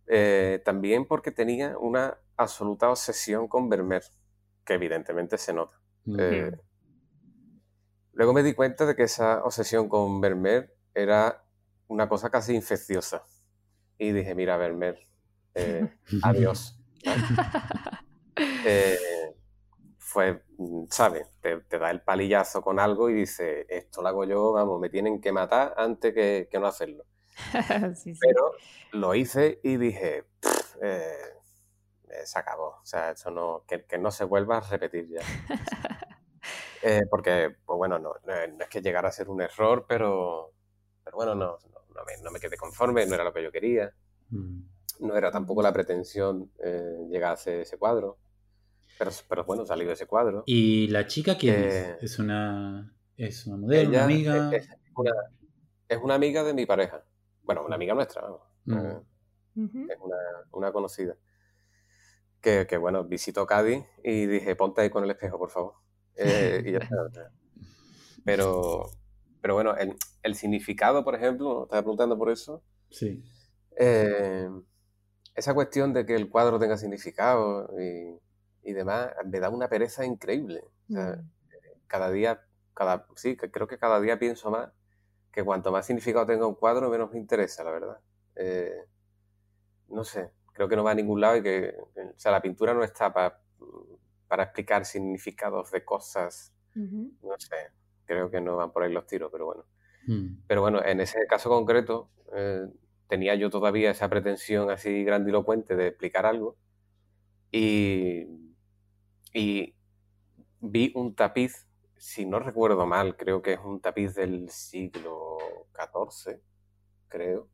[0.08, 4.04] Eh, también porque tenía una absoluta obsesión con Vermeer,
[4.64, 5.80] que evidentemente se nota.
[6.20, 6.52] Eh,
[8.16, 11.46] luego me di cuenta de que esa obsesión con Vermeer era
[11.88, 13.24] una cosa casi infecciosa.
[13.98, 15.08] Y dije, mira, Vermeer,
[15.54, 15.88] eh,
[16.24, 16.80] adiós.
[20.16, 20.42] fue,
[20.90, 21.28] ¿sabes?
[21.42, 25.20] Te, da el palillazo con algo y dice, esto lo hago yo, vamos, me tienen
[25.20, 27.04] que matar antes que, no hacerlo.
[28.22, 28.54] Pero
[28.94, 30.24] lo hice y dije,
[30.82, 31.18] eh,
[32.10, 32.80] eh, se acabó.
[32.82, 35.20] O sea, eso no, que, no se vuelva a repetir ya.
[36.88, 38.14] Eh, porque, pues bueno, no,
[38.60, 40.54] es que llegara a ser un error, pero,
[41.04, 41.58] pero bueno, no,
[42.24, 43.92] no, me, quedé conforme, no era lo que yo quería.
[44.30, 44.60] Mm.
[45.00, 46.52] No era tampoco la pretensión
[47.10, 48.20] llegar a hacer ese cuadro.
[49.00, 50.44] Pero, pero bueno, salió ese cuadro.
[50.46, 52.04] ¿Y la chica quién es?
[52.04, 54.56] ¿Es una, es una modelo, una amiga?
[54.56, 55.12] Es, una,
[55.90, 57.04] es, una, amiga de mi pareja.
[57.42, 58.42] Bueno, una amiga nuestra, vamos.
[59.56, 59.90] Mm.
[59.90, 59.98] Es
[60.52, 61.18] una, conocida.
[62.40, 65.74] Que, que, bueno, visitó Cádiz y dije, ponte ahí con el espejo, por favor.
[66.18, 67.32] Eh, y ya está.
[68.24, 68.90] Pero,
[69.42, 72.64] pero bueno, el, el significado, por ejemplo, estaba preguntando por eso.
[72.90, 73.24] Sí.
[73.78, 74.50] Eh,
[75.36, 78.20] esa cuestión de que el cuadro tenga significado y,
[78.64, 80.64] y demás, me da una pereza increíble.
[80.88, 81.12] Mm.
[81.88, 82.42] Cada día,
[82.74, 84.72] cada, sí, creo que cada día pienso más
[85.36, 88.00] que cuanto más significado tenga un cuadro, menos me interesa, la verdad.
[88.38, 88.86] Eh,
[89.90, 92.74] no sé, creo que no va a ningún lado y que, o sea, la pintura
[92.74, 93.42] no está para,
[94.28, 96.54] para explicar significados de cosas.
[96.76, 97.72] No sé,
[98.06, 99.66] creo que no van por ahí los tiros, pero bueno.
[100.08, 100.44] Mm.
[100.48, 102.68] Pero bueno, en ese caso concreto, eh,
[103.08, 106.58] tenía yo todavía esa pretensión así grandilocuente de explicar algo.
[107.52, 108.28] Y
[109.36, 109.76] y
[110.62, 115.38] vi un tapiz, si no recuerdo mal, creo que es un tapiz del siglo
[115.74, 116.40] XIV,
[117.10, 117.50] creo,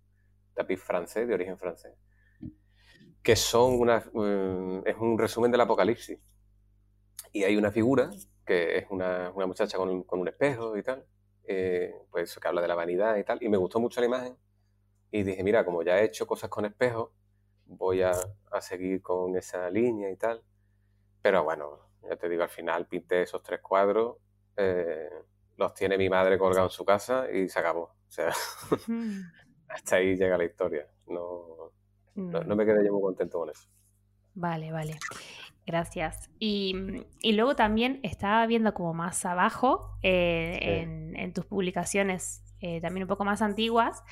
[0.53, 1.97] tapiz francés, de origen francés,
[3.23, 6.19] que son una, eh, es un resumen del Apocalipsis.
[7.31, 8.09] Y hay una figura,
[8.45, 11.05] que es una, muchacha con, un espejo y tal,
[11.45, 14.37] eh, pues que habla de la vanidad y tal, y me gustó mucho la imagen,
[15.11, 17.13] y dije, mira, como ya he hecho cosas con espejo,
[17.65, 18.11] voy a,
[18.51, 20.43] a seguir con esa línea y tal.
[21.21, 24.17] Pero bueno, ya te digo, al final pinté esos tres cuadros,
[24.57, 25.09] eh,
[25.57, 27.83] los tiene mi madre colgados en su casa y se acabó.
[27.83, 28.31] O sea,
[29.69, 30.87] hasta ahí llega la historia.
[31.07, 31.71] No,
[32.15, 33.69] no, me quedé yo muy contento con eso.
[34.33, 34.97] Vale, vale.
[35.71, 36.29] Gracias.
[36.37, 36.75] Y,
[37.23, 43.25] luego también estaba viendo como más abajo eh, en, tus publicaciones eh, también un poco
[43.25, 44.03] más antiguas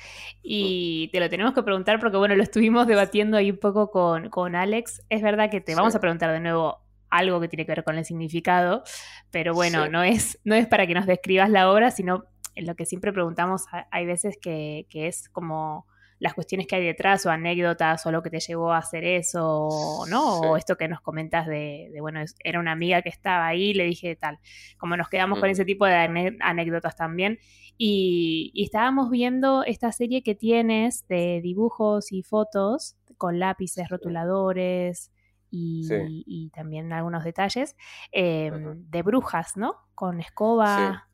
[0.42, 4.30] y te lo tenemos que preguntar porque bueno, lo estuvimos debatiendo ahí un poco con,
[4.30, 5.02] con Alex.
[5.08, 7.98] Es verdad que te vamos a preguntar de nuevo algo que tiene que ver con
[7.98, 8.82] el significado,
[9.30, 12.74] pero bueno, no, es, no es para que nos describas la obra, sino en lo
[12.74, 15.86] que siempre preguntamos, hay veces que, es como
[16.20, 20.04] las cuestiones que hay detrás o anécdotas o lo que te llevó a hacer eso,
[20.08, 20.40] ¿no?
[20.40, 24.14] O esto que nos comentas de, bueno, era una amiga que estaba ahí, le dije
[24.14, 24.38] tal,
[24.78, 27.38] como nos quedamos con ese tipo de anécdotas también.
[27.76, 35.10] Y, y, estábamos viendo esta serie que tienes de dibujos y fotos con lápices, rotuladores,
[35.50, 37.76] y, también algunos detalles
[38.12, 39.76] em, de brujas, ¿no?
[39.94, 41.08] Con escoba.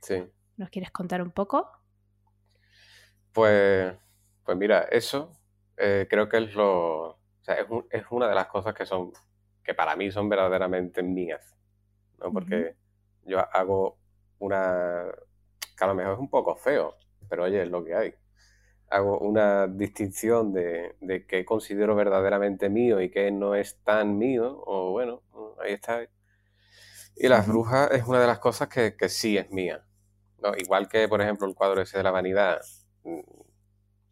[0.00, 0.24] Sí.
[0.56, 1.68] ¿Nos quieres contar un poco?
[3.32, 3.94] Pues,
[4.44, 5.32] pues mira, eso
[5.76, 7.08] eh, creo que es lo.
[7.10, 7.56] O sea,
[7.90, 9.12] es, una de las cosas que son.
[9.64, 11.56] que para mí son verdaderamente mías.
[12.18, 12.32] ¿no?
[12.32, 12.76] Porque
[13.24, 13.98] yo hago
[14.38, 15.06] una.
[15.76, 16.96] que a lo mejor es un poco feo,
[17.28, 18.14] pero oye, es lo que hay
[18.92, 24.62] hago una distinción de, de qué considero verdaderamente mío y qué no es tan mío,
[24.66, 25.22] o bueno,
[25.62, 26.06] ahí está.
[27.16, 29.84] Y las brujas es una de las cosas que, sí es mía.
[30.38, 30.54] ¿no?
[30.56, 32.60] Igual que, por ejemplo, el cuadro ese de la vanidad,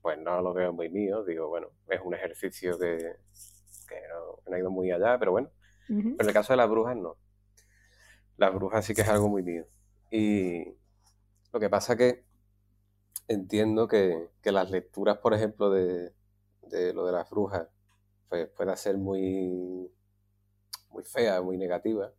[0.03, 3.17] pues no lo veo muy mío, digo, bueno, es un ejercicio que,
[4.47, 5.51] no, ha ido muy allá, pero bueno.
[5.89, 7.17] Pero en el caso de las brujas, no.
[8.37, 9.67] Las brujas sí que es algo muy mío.
[10.11, 10.65] Y
[11.53, 12.25] lo que pasa que
[13.29, 16.13] entiendo que, las lecturas, por ejemplo, de,
[16.95, 17.69] lo de las brujas,
[18.29, 19.91] pues pueda ser muy,
[20.91, 22.13] muy fea, muy negativa.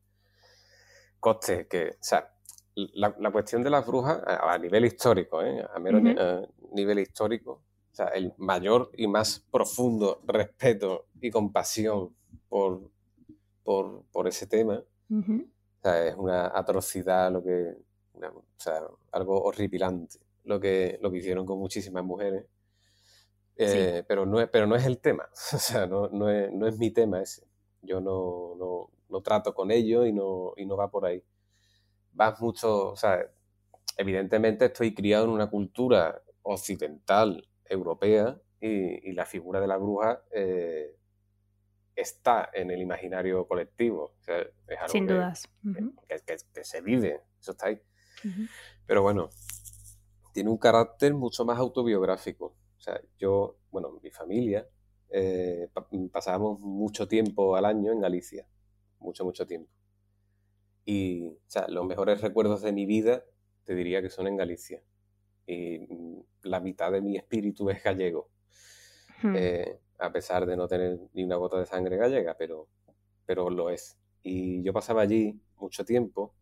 [1.20, 2.34] Coste que, o sea,
[2.76, 5.66] la, cuestión de las brujas a, nivel histórico, ¿eh?
[5.74, 6.02] a menos
[6.72, 7.52] nivel histórico,
[7.92, 12.16] o sea, el mayor y más profundo respeto y compasión
[12.50, 12.90] por,
[13.64, 14.84] por, ese tema.
[15.10, 17.76] o sea, es una atrocidad lo que,
[18.22, 18.82] o sea,
[19.12, 22.46] algo horripilante lo que, lo que hicieron con muchísimas mujeres.
[23.58, 26.68] Eh, pero, no es, pero no es el tema, o sea, no, no, es, no
[26.68, 27.46] es mi tema ese.
[27.82, 31.24] Yo no, no, no, trato con ello y no, y no va por ahí.
[32.20, 33.20] Va mucho, o sea,
[33.98, 40.24] evidentemente estoy criado en una cultura occidental, europea, y, y la figura de la bruja
[40.32, 40.96] eh,
[41.96, 44.16] está en el imaginario colectivo.
[44.20, 45.50] O sea, es algo Sin que, dudas.
[46.08, 47.82] que, que, que, se vive, eso está ahí.
[48.24, 48.50] Uh -huh.
[48.86, 49.30] Pero bueno,
[50.34, 52.56] tiene un carácter mucho más autobiográfico.
[52.78, 54.68] O sea, yo, bueno, mi familia,
[55.10, 55.70] eh,
[56.12, 58.48] pasábamos mucho tiempo al año en Galicia.
[59.00, 59.72] Mucho, mucho tiempo.
[60.86, 63.24] Y, o sea, los mejores recuerdos de mi vida,
[63.66, 64.84] te diría que son en Galicia.
[65.46, 65.88] Y
[66.44, 68.30] la mitad de mi espíritu es gallego.
[69.22, 69.36] Hmm.
[69.36, 72.68] Eh, a pesar de no tener ni una gota de sangre gallega, pero,
[73.26, 73.98] pero lo es.
[74.24, 76.34] Y yo pasaba allí mucho tiempo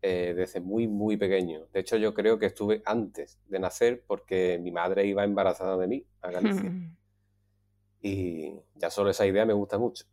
[0.00, 1.66] eh, desde muy, muy pequeño.
[1.72, 5.88] De hecho, yo creo que estuve antes de nacer porque mi madre iba embarazada de
[5.88, 6.72] mí a Galicia.
[8.00, 10.04] y ya solo esa idea me gusta mucho.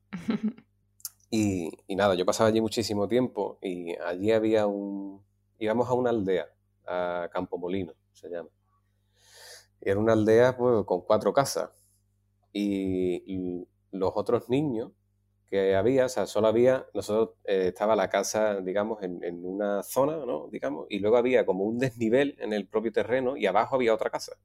[1.29, 5.21] y, y, nada, yo pasaba allí muchísimo tiempo y allí había un...
[5.59, 6.47] íbamos a una aldea,
[6.87, 8.49] a Campo Molino, se llama.
[9.81, 11.69] Era una aldea pues, con cuatro casas.
[12.53, 14.91] Y los otros niños
[15.47, 19.83] que había, o sea, solo había, nosotros eh, estaba la casa, digamos, en, en, una
[19.83, 20.47] zona, ¿no?
[20.51, 24.09] Digamos, y luego había como un desnivel en el propio terreno y abajo había otra
[24.09, 24.37] casa.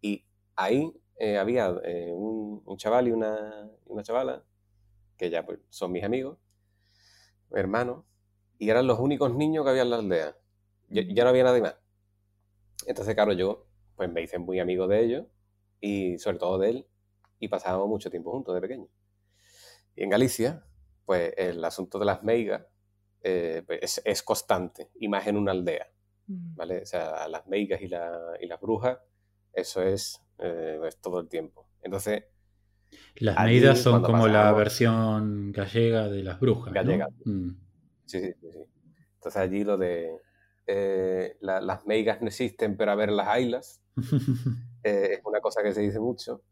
[0.00, 4.44] Y ahí eh, había eh, un, un, chaval y una, una, chavala,
[5.16, 6.38] que ya pues, son mis amigos,
[7.52, 8.04] hermanos,
[8.58, 10.36] y eran los únicos niños que había en la aldea.
[10.88, 11.76] Ya, ya no había nadie más.
[12.86, 13.66] Entonces, claro, yo
[13.96, 15.26] pues me hice muy amigo de ellos
[15.80, 16.86] y sobre todo de él
[17.38, 18.88] y pasábamos mucho tiempo juntos de pequeño.
[19.96, 20.64] Y en Galicia,
[21.04, 22.64] pues el asunto de las meigas
[23.22, 25.86] eh, pues, es, es, constante, y más en una aldea,
[26.26, 26.82] ¿vale?
[26.82, 28.98] O sea, las meigas y, la, y las brujas,
[29.52, 31.68] eso es, eh, es, todo el tiempo.
[31.82, 32.24] Entonces...
[33.16, 37.08] Las meigas son como pasamos, la versión gallega de las brujas, Gallega.
[37.24, 37.32] ¿no?
[37.32, 37.60] Mm.
[38.06, 38.58] Sí, sí, sí, sí,
[39.14, 40.16] Entonces allí lo de...
[40.66, 43.81] Eh, la, las meigas no existen, pero a ver las ailas,
[44.82, 46.42] es una cosa que se dice mucho.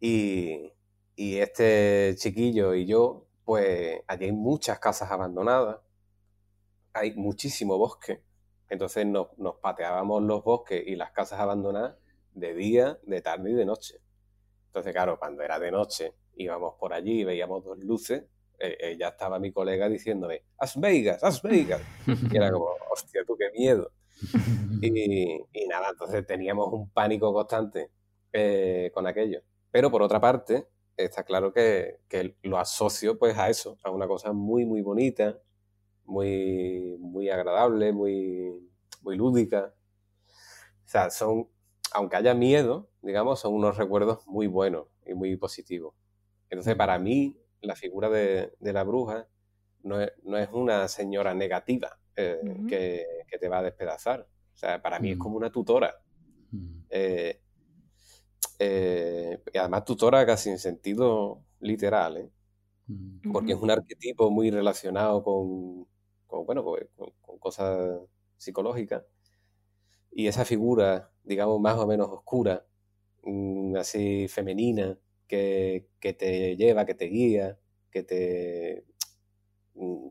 [0.00, 0.72] Y,
[1.16, 5.78] y este chiquillo y yo, pues allí hay muchas casas abandonadas,
[6.92, 8.22] hay muchísimo bosque,
[8.68, 11.96] entonces nos, nos, pateábamos los bosques y las casas abandonadas
[12.34, 14.00] de día, de tarde y de noche.
[14.66, 18.24] Entonces, claro, cuando era de noche íbamos por allí y veíamos dos luces,
[18.58, 21.22] eh, eh, ya estaba mi colega diciéndome, ¡As Vegas!
[21.22, 21.82] ¡As Vegas!
[22.32, 23.90] Y era como, hostia, tú qué miedo.
[24.84, 27.90] Y, y nada, entonces teníamos un pánico constante
[28.32, 29.42] eh, con aquello.
[29.70, 34.06] Pero por otra parte, está claro que, que, lo asocio pues a eso, a una
[34.06, 35.38] cosa muy, muy bonita,
[36.04, 38.68] muy, muy agradable, muy,
[39.02, 39.74] muy lúdica.
[40.84, 41.48] O sea, son,
[41.92, 45.94] aunque haya miedo, digamos, son unos recuerdos muy buenos y muy positivos.
[46.50, 49.28] Entonces, para mí, la figura de, de la bruja
[49.82, 52.68] no no es, una señora negativa eh, uh -huh.
[52.68, 54.20] que, que, te va a despedazar.
[54.20, 55.14] O sea, para mí uh -huh.
[55.14, 55.94] es como una tutora.
[56.52, 56.84] Uh -huh.
[56.90, 57.40] eh,
[58.58, 62.30] eh, y además tutora casi en sentido literal, ¿eh?
[63.32, 65.86] porque es un arquetipo muy relacionado con,
[66.26, 66.78] con bueno, con,
[67.20, 68.00] con, cosas
[68.36, 69.04] psicológicas.
[70.10, 72.64] Y esa figura, digamos, más o menos oscura,
[73.24, 77.58] mm, así femenina, que, que te lleva, que te guía,
[77.90, 78.91] que te mm,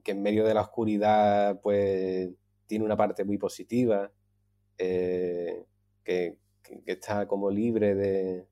[0.03, 2.29] que en medio de la oscuridad pues
[2.65, 4.11] tiene una parte muy positiva,
[4.77, 5.65] eh,
[6.03, 8.47] que, que está como libre de,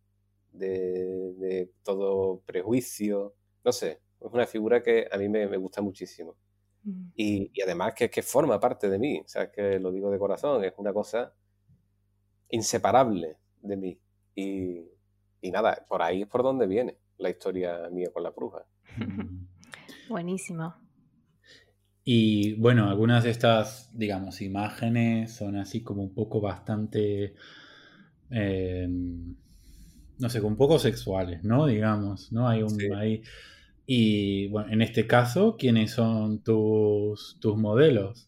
[0.52, 3.34] de, de, todo prejuicio.
[3.64, 6.36] No sé, es una figura que a mí me, me gusta muchísimo.
[6.84, 7.10] Mm.
[7.16, 10.20] Y, y, además que, que forma parte de mí, o sea, que lo digo de
[10.20, 11.34] corazón, es una cosa
[12.50, 14.00] inseparable de mí.
[14.36, 14.86] Y,
[15.42, 18.66] y nada, por ahí es por donde viene la historia mía con la bruja.
[20.10, 20.74] Buenísimo.
[22.12, 27.36] Y bueno, algunas de estas, digamos, imágenes son así como un poco bastante
[28.32, 28.88] eh,
[30.18, 31.68] no sé, un poco sexuales, ¿no?
[31.68, 32.48] Digamos, ¿no?
[32.48, 32.72] Hay un...
[32.72, 32.90] Sí.
[32.96, 33.22] Hay,
[33.86, 38.28] y bueno, en este caso, ¿quiénes son tus, tus modelos?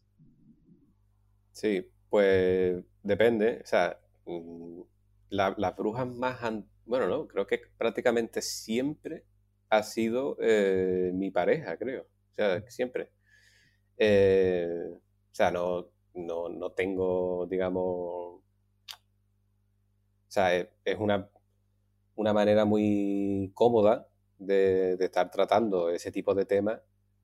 [1.52, 3.62] Sí, pues depende.
[3.64, 4.82] O sea, mm,
[5.30, 6.40] las la brujas más...
[6.86, 9.26] Bueno, no, creo que prácticamente siempre
[9.72, 12.04] ha sido eh, mi pareja, creo.
[12.04, 13.10] O sea, siempre.
[14.04, 15.00] Eh, o
[15.32, 18.42] sea, no, no, no tengo, digamos, o
[20.28, 21.30] sea, es, es una,
[22.16, 24.08] una, manera muy cómoda
[24.40, 26.82] de, de, estar tratando ese tipo de temas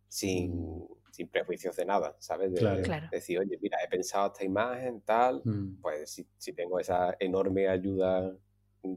[0.08, 2.52] sin, sin prejuicios de nada, ¿sabes?
[2.54, 2.84] De, Claro.
[2.84, 3.08] Claro.
[3.12, 5.82] decir, oye, mira, he pensado esta imagen, tal, Mm.
[5.82, 8.38] pues si, si tengo esa enorme ayuda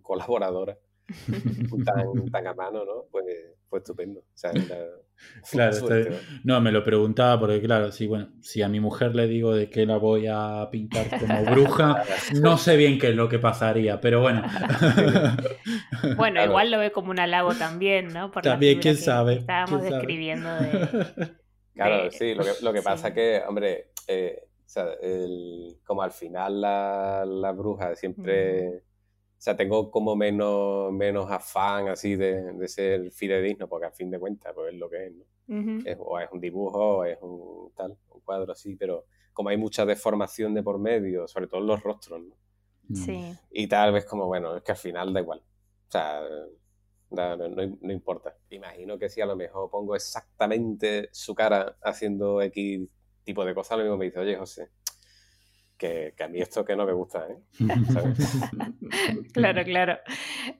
[0.02, 0.78] colaboradora
[1.86, 3.06] tan, tan a mano, ¿no?
[3.10, 3.24] Pues,
[3.70, 4.20] pues estupendo.
[4.20, 4.76] O sea, una,
[5.50, 6.18] Claro, suerte.
[6.44, 9.70] No, me lo preguntaba porque, claro, sí, bueno, si a mi mujer le digo de
[9.70, 12.02] que la voy a pintar como bruja,
[12.42, 14.42] no sé bien qué es lo que pasaría, pero bueno.
[16.16, 16.50] Bueno, Claro.
[16.50, 18.30] igual lo ve como un halago también, ¿no?
[18.30, 19.96] Por También, quién que sabe, Estábamos quién sabe.
[19.96, 21.30] describiendo de.
[21.74, 23.14] Claro, de- sí, lo que, lo que pasa sí.
[23.14, 28.82] que, hombre, eh, o sea, el- como al final la, la bruja siempre,
[29.40, 34.10] o sea, tengo como menos, menos afán así de, de ser fidedigno, porque a fin
[34.10, 35.24] de cuentas, pues es lo que es, ¿no?
[35.86, 39.56] Es, o es un dibujo, o es un tal, un cuadro así, pero como hay
[39.56, 42.34] mucha deformación de por medio, sobre todo en los rostros, ¿no?
[42.88, 42.94] Mm.
[42.96, 43.34] Sí.
[43.50, 45.38] Y tal vez como, bueno, es que al final da igual.
[45.88, 46.20] O sea,
[47.10, 48.36] da- no, no- no importa.
[48.50, 52.88] Imagino que si a lo mejor pongo exactamente su cara haciendo X
[53.24, 54.68] tipo de cosas, lo mismo me dice, oye, José,
[55.80, 57.38] que, que a mí esto que no me gusta, ¿eh?
[59.32, 59.98] Claro, claro.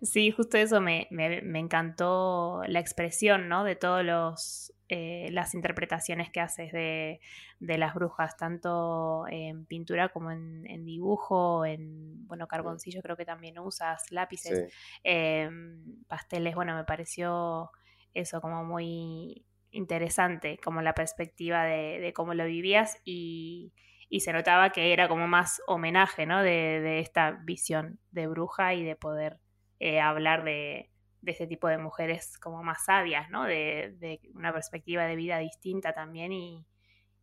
[0.03, 3.65] Sí, justo eso me, me- me encantó la expresión, ¿no?
[3.65, 7.21] De todos los eh, las interpretaciones que haces de,
[7.61, 13.25] de las brujas, tanto en pintura como en, en dibujo, en bueno, carboncillo creo que
[13.25, 16.55] también usas, lápices, Sí, em, pasteles.
[16.57, 17.71] Bueno, me pareció
[18.15, 23.73] eso como muy interesante, como la perspectiva de, de cómo lo vivías y,
[24.11, 26.43] y se notaba que era como más homenaje, ¿no?
[26.45, 29.41] De, de esta visión de bruja y de poder
[29.81, 30.91] eh, hablar de,
[31.23, 33.45] de este tipo de mujeres como más sabias, ¿no?
[33.45, 36.67] De, de una perspectiva de vida distinta también y,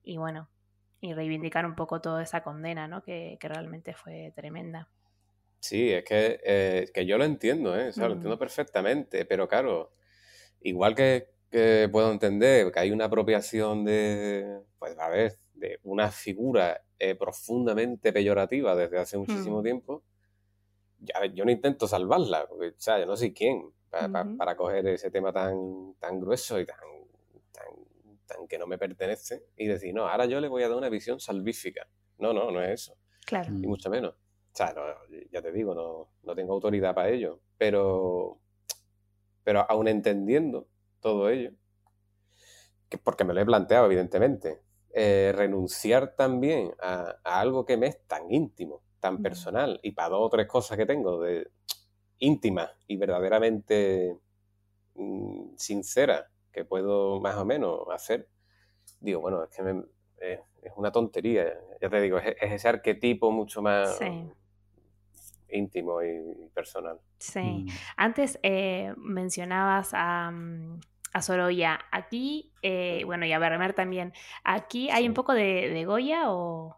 [0.03, 0.49] y bueno,
[1.01, 3.03] y reivindicar un poco toda esa condena, ¿no?
[3.03, 4.89] Que, que realmente fue tremenda.
[5.59, 7.89] sí, es que, eh, que yo lo entiendo, ¿eh?
[7.89, 9.93] O sea, lo entiendo perfectamente, pero claro,
[10.61, 16.11] igual que, que puedo entender que hay una apropiación de, pues a ver, de una
[16.11, 19.63] figura eh, profundamente peyorativa desde hace muchísimo Mm.
[19.63, 20.03] tiempo,
[20.99, 24.37] ya, yo no intento salvarla, porque, o sea, yo no soy quién pa- pa- Ujú.
[24.37, 26.77] para coger ese tema tan, tan grueso y tan,
[27.51, 27.65] tan,
[28.25, 30.89] tan que no me pertenece y decir, no, ahora yo le voy a dar una
[30.89, 31.87] visión salvífica.
[32.17, 33.49] No, no, no es eso Claro.
[33.61, 34.13] y mucho menos.
[34.13, 34.81] O sea, no,
[35.31, 38.39] ya te digo, no, no tengo autoridad para ello, pero,
[39.43, 40.67] pero aún entendiendo
[40.99, 41.51] todo ello,
[42.89, 44.61] que porque me lo he planteado, evidentemente,
[44.93, 50.09] eh, renunciar también a, a algo que me es tan íntimo, tan personal, y para
[50.09, 51.49] dos o tres cosas que tengo de
[52.19, 54.17] íntimas y verdaderamente
[54.95, 58.27] mm, sinceras que puedo más o menos hacer,
[58.99, 59.83] digo, bueno, es que me-
[60.19, 64.31] es, es una tontería, ya te digo, es, es ese arquetipo mucho más Sí.
[65.49, 66.99] íntimo y personal.
[67.19, 67.39] Sí.
[67.39, 67.67] Mm.
[67.97, 70.79] Antes eh, mencionabas a, mm,
[71.13, 71.79] a Sorolla.
[71.91, 74.13] Aquí, eh, bueno, y a Vermeer también.
[74.43, 76.77] ¿Aquí hay un poco de, de Goya o,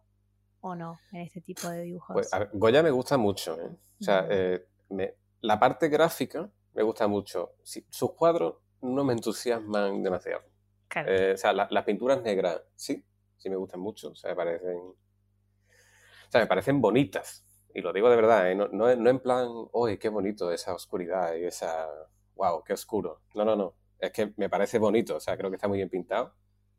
[0.61, 2.13] o no en este tipo de dibujos?
[2.13, 3.69] Pues a ver, Goya me gusta mucho, ¿eh?
[3.99, 4.27] O sea, Mm.
[4.32, 7.53] eh, me- la parte gráfica me gusta mucho.
[7.63, 10.43] Sí, sus cuadros no me entusiasman demasiado.
[10.88, 11.11] Claro.
[11.11, 13.03] Eh, o sea, la- las pinturas negras, sí,
[13.38, 14.09] sí me gustan mucho.
[14.11, 14.77] O sea, me parecen.
[14.77, 17.45] O sea, me parecen bonitas.
[17.73, 18.55] Y lo digo de verdad, ¿eh?
[18.55, 21.88] no, no, no en plan, ¡oye, qué bonito esa oscuridad y esa.
[22.36, 23.21] ¡Wow, qué oscuro!
[23.36, 23.75] No, no, no.
[24.00, 25.16] Es que me parece bonito.
[25.18, 26.34] O sea, creo que está muy bien pintado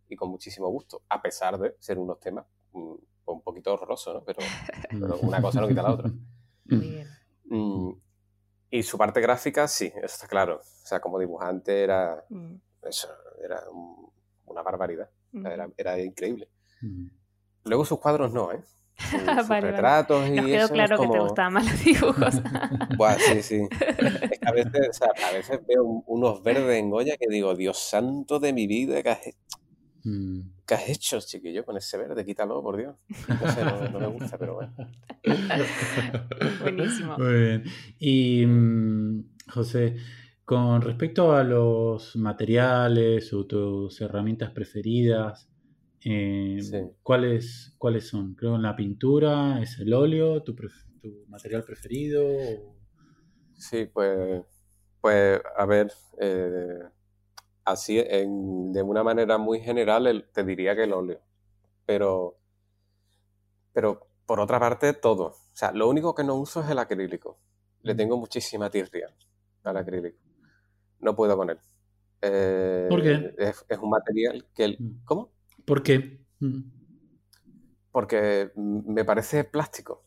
[0.08, 1.02] y con muchísimo gusto.
[1.08, 2.94] A pesar de ser unos temas mm,
[3.26, 4.24] un poquito horrorosos, ¿no?
[4.24, 4.38] Pero,
[4.90, 6.10] pero una cosa no quita la otra.
[6.66, 7.08] Muy bien.
[7.44, 7.92] Mm,
[8.70, 10.56] y su parte gráfica, sí, eso está claro.
[10.60, 13.08] O sea, como dibujante era, Mm, eso,
[13.44, 14.10] era un-
[14.46, 15.10] una barbaridad.
[15.32, 15.46] Mm.
[15.46, 16.48] Era, era increíble.
[16.80, 17.06] Mm.
[17.64, 18.62] Luego sus cuadros no, ¿eh?
[19.00, 19.60] Sus, Vale, vale.
[19.62, 22.34] retratos y Nos quedó eso es claro que te como- gustaban más los dibujos.
[22.98, 23.60] Buah, sí, sí.
[23.70, 27.26] Es que a veces, o sea, a veces veo un- unos verdes en Goya que
[27.28, 29.34] digo, Dios santo de mi vida, ¿qué has, he-
[30.02, 30.52] Mm.
[30.66, 32.24] qué has hecho, chiquillo, con ese verde?
[32.24, 32.96] Quítalo, por Dios.
[33.28, 34.72] No sé, no, no me gusta, pero bueno.
[36.62, 37.18] Buenísimo.
[37.18, 37.64] Muy bien.
[37.98, 39.96] Y mm, José,
[40.44, 45.48] con respecto a los materiales o tus herramientas preferidas,
[46.04, 46.78] eh, Sí.
[47.02, 48.34] ¿cuáles, ¿cuáles son?
[48.34, 50.54] Creo en la pintura, ¿es el óleo tu,
[51.28, 52.22] material preferido?
[52.26, 52.76] o-
[53.54, 54.42] Sí, pues,
[55.00, 56.78] pues a ver, eh,
[57.64, 61.20] así en- de una manera muy general el- te diría que el óleo,
[61.86, 62.38] pero,
[63.72, 65.24] pero por otra parte todo.
[65.26, 67.38] O sea, lo único que no uso es el acrílico.
[67.82, 67.96] Le Mm.
[67.96, 69.14] tengo muchísima tirria
[69.64, 70.18] al acrílico.
[71.00, 71.58] No puedo con él.
[72.22, 73.34] Eh, ¿Por qué?
[73.38, 74.64] Es, es un material que...
[74.64, 75.04] el- Mm.
[75.04, 75.30] ¿Cómo?
[75.64, 76.24] ¿Por qué?
[76.40, 76.60] Mm.
[77.92, 80.04] Porque me parece plástico.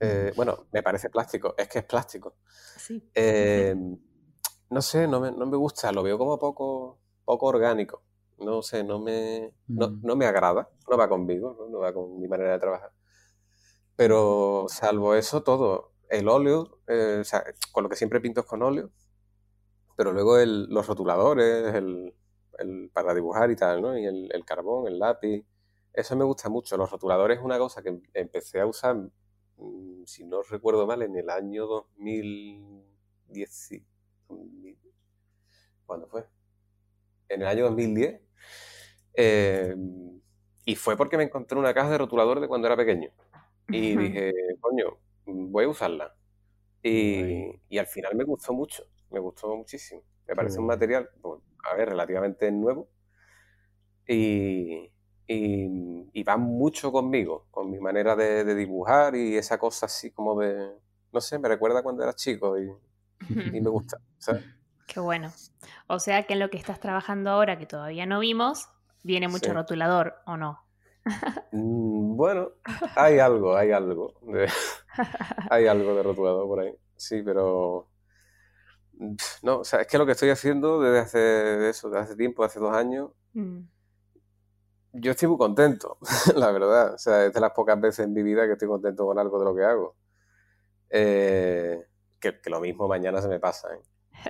[0.00, 0.36] Eh, Mm.
[0.36, 2.36] bueno, me parece plástico, es que es plástico.
[2.76, 3.02] Sí.
[3.14, 3.74] Eh,
[4.70, 8.02] no sé, no me, no me gusta, lo veo como poco, poco orgánico.
[8.38, 10.00] No sé, no me, no, Mm.
[10.02, 11.68] no me agrada, no va conmigo, ¿no?
[11.68, 12.92] No va con mi manera de trabajar.
[13.96, 15.92] Pero salvo eso, todo.
[16.08, 18.90] El óleo, eh, o sea, con lo que siempre pinto es con óleo,
[19.96, 22.14] pero luego el- los rotuladores, el,
[22.58, 23.96] el para dibujar y tal, ¿no?
[23.98, 25.44] Y el, el carbón, el lápiz,
[25.92, 26.76] eso me gusta mucho.
[26.76, 28.96] Los rotuladores es una cosa que em- empecé a usar,
[29.56, 33.72] mm, si no recuerdo mal, en el año 2010.
[33.72, 33.84] y-
[34.28, 34.78] 2000
[35.86, 36.26] ¿Cuándo fue?
[37.28, 38.20] En el año 2010.
[39.14, 39.74] eh,
[40.66, 43.10] y fue porque me encontré una caja de rotuladores de cuando era pequeño.
[43.70, 46.16] Y dije, coño, voy a usarla.
[46.82, 50.02] Y, y al final me gustó mucho, me gustó muchísimo.
[50.28, 52.88] Me parece un material, pues, a ver, relativamente nuevo.
[54.06, 54.90] Y,
[55.26, 60.10] y, y va mucho conmigo, con mi manera de, de dibujar y esa cosa así
[60.10, 60.72] como de,
[61.12, 62.70] no sé, me recuerda cuando era chico y,
[63.52, 63.98] y me gusta.
[64.18, 64.44] ¿sabes?
[64.86, 65.32] Qué bueno.
[65.88, 68.68] O sea que en lo que estás trabajando ahora, que todavía no vimos,
[69.02, 69.54] viene mucho Sí.
[69.54, 70.60] rotulador, ¿o no?
[71.52, 72.50] Mm, Bueno,
[72.94, 74.14] hay algo, hay algo.
[74.22, 74.48] de-
[75.48, 76.74] hay algo de rotulador por ahí.
[76.96, 77.88] Sí, pero.
[79.42, 82.44] No, o sea, es que lo que estoy haciendo desde hace eso, desde hace tiempo,
[82.44, 83.60] hace dos años, Mm,
[84.94, 85.96] yo estoy muy contento,
[86.36, 86.94] la verdad.
[86.94, 89.38] O sea, es de las pocas veces en mi vida que estoy contento con algo
[89.38, 89.96] de lo que hago.
[90.90, 91.82] Eh,
[92.20, 93.80] que, que lo mismo mañana se me pasa, ¿eh?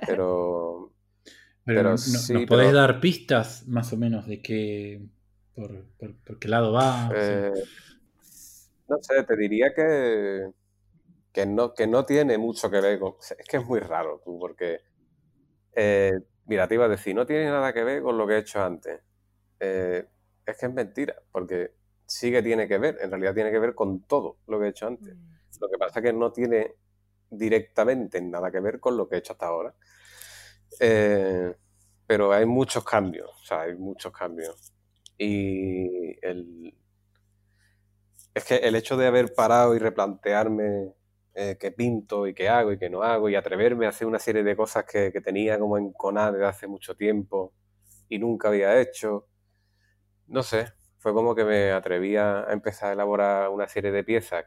[0.07, 0.91] Pero.
[1.65, 5.01] Pero, Pero no- sí, ¿nos podés pero- dar pistas más o menos de qué,
[5.55, 7.07] por, por- por qué lado va?
[7.07, 7.53] O sea, eh,
[8.89, 10.49] no sé, te diría que.
[11.33, 13.15] Que no, que no tiene mucho que ver con.
[13.19, 14.81] Es que es muy raro, tú, porque.
[15.75, 16.13] eh,
[16.45, 18.63] mira, te iba a decir, no tiene nada que ver con lo que he hecho
[18.63, 19.01] antes.
[19.59, 20.05] Eh,
[20.45, 21.73] es que es mentira, porque
[22.05, 24.69] sí que tiene que ver, en realidad tiene que ver con todo lo que he
[24.69, 25.15] hecho antes.
[25.15, 26.75] mm, Lo que pasa es que no tiene
[27.29, 29.75] directamente nada que ver con lo que he hecho hasta ahora.
[30.79, 31.53] Eh,
[32.07, 34.73] pero hay muchos cambios, o sea, hay muchos cambios.
[35.17, 36.75] Y el,
[38.33, 40.93] es que el hecho de haber parado y replantearme
[41.33, 44.19] eh, qué pinto y qué hago y qué no hago y atreverme a hacer una
[44.19, 47.53] serie de cosas que, que tenía como enconadas desde hace mucho tiempo
[48.09, 49.27] y nunca había hecho,
[50.27, 50.67] no sé,
[50.99, 54.45] fue como que me atreví a a empezar a elaborar una serie de piezas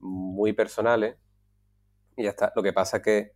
[0.00, 1.16] muy personales
[2.16, 2.52] y ya está.
[2.56, 3.32] Lo que pasa es que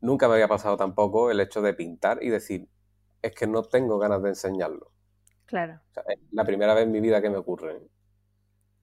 [0.00, 2.68] nunca me había pasado tampoco el hecho de pintar y decir,
[3.22, 4.92] es que no tengo ganas de enseñarlo.
[5.46, 5.80] Claro.
[5.90, 7.80] O sea, es la primera vez en mi vida que me ocurre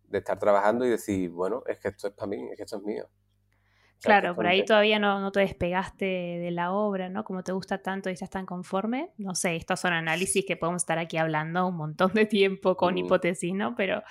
[0.04, 2.78] de estar trabajando y decir, bueno, es que esto es para mí, es que esto
[2.78, 3.10] es mío.
[4.04, 7.24] Claro, por ahí todavía no, no te despegaste de la obra, ¿no?
[7.24, 9.12] Como te gusta tanto y estás tan conforme.
[9.18, 12.95] No sé, estos son análisis que podemos estar aquí hablando un montón de tiempo con
[12.95, 12.97] Mm.
[12.97, 13.76] hipótesis, ¿no?
[13.76, 14.04] Pero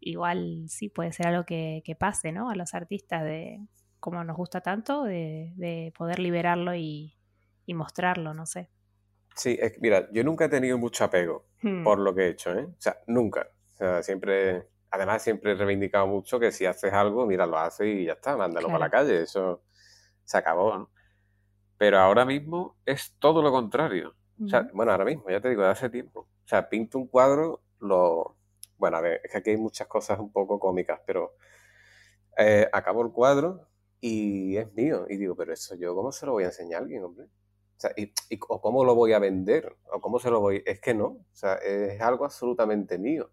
[0.00, 2.50] igual sí puede ser algo que, que pase, ¿no?
[2.50, 3.60] A los artistas de
[4.00, 7.14] como nos gusta tanto, de, de poder liberarlo y,
[7.64, 8.68] y mostrarlo, no sé.
[9.34, 12.28] Sí, es que, mira, yo nunca he tenido mucho apego Hmm, por lo que he
[12.28, 12.64] hecho, ¿eh?
[12.64, 13.48] O sea, nunca.
[13.74, 17.86] O sea, siempre, además siempre he reivindicado mucho que si haces algo, mira, lo haces
[17.88, 18.78] y ya está, mándalo Claro.
[18.78, 19.62] para la calle, eso
[20.24, 20.90] se acabó, ¿no?
[21.76, 24.14] Pero ahora mismo es todo lo contrario.
[24.44, 26.20] O sea, ujú, bueno, ahora mismo, ya te digo, de hace tiempo.
[26.22, 28.36] O sea, pinto un cuadro, lo...
[28.76, 31.34] Bueno, a ver, es que aquí hay muchas cosas un poco cómicas, pero
[32.36, 33.68] eh, acabo el cuadro
[34.00, 35.06] y es mío.
[35.08, 37.26] Y digo, pero eso yo, ¿cómo se lo voy a enseñar a alguien, hombre?
[37.26, 40.62] O sea, y, y- o cómo lo voy a vender, o cómo se lo voy...
[40.66, 43.30] Es que no, o sea, es algo absolutamente mío.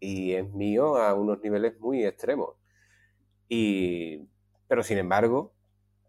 [0.00, 2.56] Y es mío a unos niveles muy extremos.
[3.48, 4.28] Y...
[4.68, 5.54] Pero sin embargo,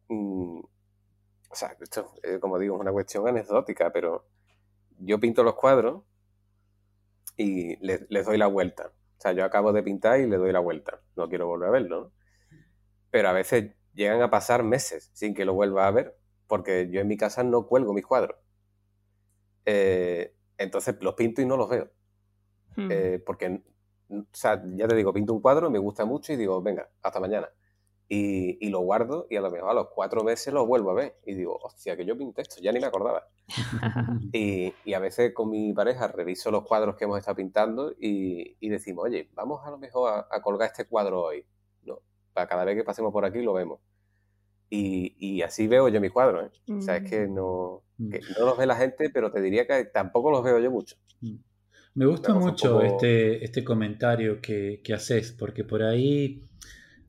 [0.09, 4.27] mm, o sea, esto, eh, como digo, es una cuestión anecdótica, pero
[4.99, 6.03] yo pinto los cuadros
[7.35, 8.87] y le- les doy la vuelta.
[9.17, 11.01] O sea, yo acabo de pintar y le doy la vuelta.
[11.15, 12.11] No quiero volver a verlo, ¿no?
[13.11, 16.17] Pero a veces llegan a pasar meses sin que lo vuelva a ver,
[16.47, 18.37] porque yo en mi casa no cuelgo mis cuadros.
[19.65, 21.91] Eh, entonces los pinto y no los veo.
[22.75, 22.87] hmm.
[22.91, 23.61] Eh, porque,
[24.09, 27.19] o sea, ya te digo, pinto un cuadro, me gusta mucho y digo, venga, hasta
[27.19, 27.49] mañana.
[28.09, 30.93] Y, y lo guardo y a lo mejor a los cuatro meses lo vuelvo a
[30.93, 31.17] ver.
[31.25, 33.27] Y digo, hostia, que yo pinté esto, ya ni me acordaba.
[34.33, 38.55] Y, y a veces con mi pareja reviso los cuadros que hemos estado pintando y,
[38.59, 41.45] y decimos, oye, vamos a lo mejor a, a colgar este cuadro hoy.
[41.83, 41.99] ¿no?
[42.33, 43.79] Para cada vez que pasemos por aquí lo vemos.
[44.69, 46.45] Y, y así veo yo mis cuadros.
[46.45, 46.73] ¿eh?
[46.73, 48.09] O sea, es que no, Mm.
[48.11, 50.97] que no los ve la gente, pero te diría que tampoco los veo yo mucho.
[51.97, 56.43] Me gusta mucho poco- este, este comentario que, que haces, porque por ahí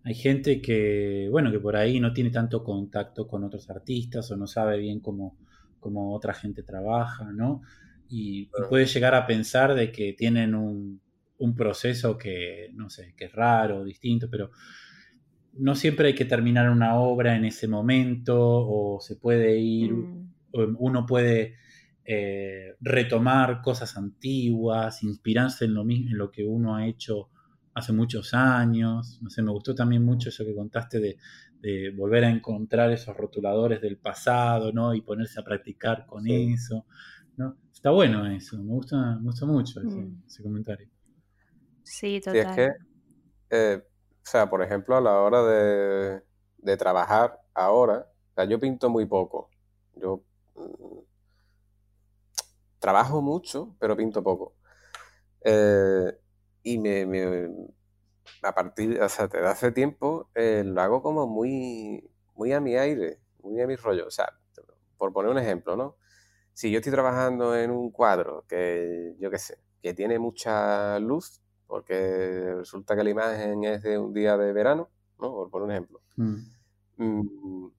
[0.04, 4.36] hay gente que, bueno, que por ahí no tiene tanto contacto con otros artistas o
[4.36, 5.38] no sabe bien cómo,
[5.80, 7.62] cómo otra gente trabaja, ¿no?
[8.08, 11.02] Y, y puede llegar a pensar de que tienen un,
[11.38, 14.50] un proceso que, no sé, que es raro, distinto, pero
[15.54, 20.28] no siempre hay que terminar una obra en ese momento o se puede ir Mm,
[20.78, 21.56] uno puede
[22.10, 27.28] eh, retomar cosas antiguas, inspirarse en lo mismo, en lo que uno ha hecho
[27.74, 29.18] hace muchos años.
[29.20, 31.18] No sé, me gustó también mucho eso que contaste de,
[31.94, 34.94] volver a encontrar esos rotuladores del pasado, ¿no?
[34.94, 36.86] Y ponerse a practicar con eso.
[37.36, 37.58] ¿no?
[37.70, 40.42] Está bueno eso, me gusta, me gusta mucho ese, mm.
[40.42, 40.88] comentario.
[41.82, 42.32] Sí, total.
[42.32, 42.70] Sí, es que,
[43.50, 46.22] eh, o sea, por ejemplo, a la hora de,
[46.56, 49.50] de trabajar ahora, o sea, yo pinto muy poco.
[49.96, 51.07] Yo mm,
[52.78, 54.54] trabajo mucho, pero pinto poco.
[55.44, 56.18] Eh,
[56.62, 57.04] y me,
[58.42, 62.76] a partir, o sea, desde hace tiempo eh, lo hago como muy, muy a mi
[62.76, 64.06] aire, muy a mi rollo.
[64.06, 64.32] O sea,
[64.96, 65.96] por poner un ejemplo, ¿no?
[66.52, 71.40] Si yo estoy trabajando en un cuadro que, yo qué sé, que tiene mucha luz,
[71.66, 75.30] porque resulta que la imagen es de un día de verano, ¿no?
[75.32, 76.02] Por poner un ejemplo.
[76.16, 76.36] Mm.
[76.96, 77.70] Mm,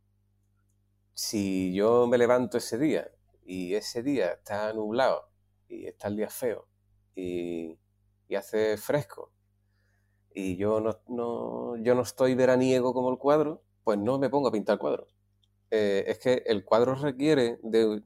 [1.14, 3.12] si yo me levanto ese día
[3.50, 5.24] y ese día está nublado
[5.68, 6.68] y está el día feo
[7.16, 7.80] y,
[8.38, 9.34] hace fresco
[10.32, 14.52] y yo no, yo no estoy veraniego como el cuadro, pues no me pongo a
[14.52, 15.08] pintar cuadro.
[15.72, 18.04] Eh, es que el cuadro requiere de,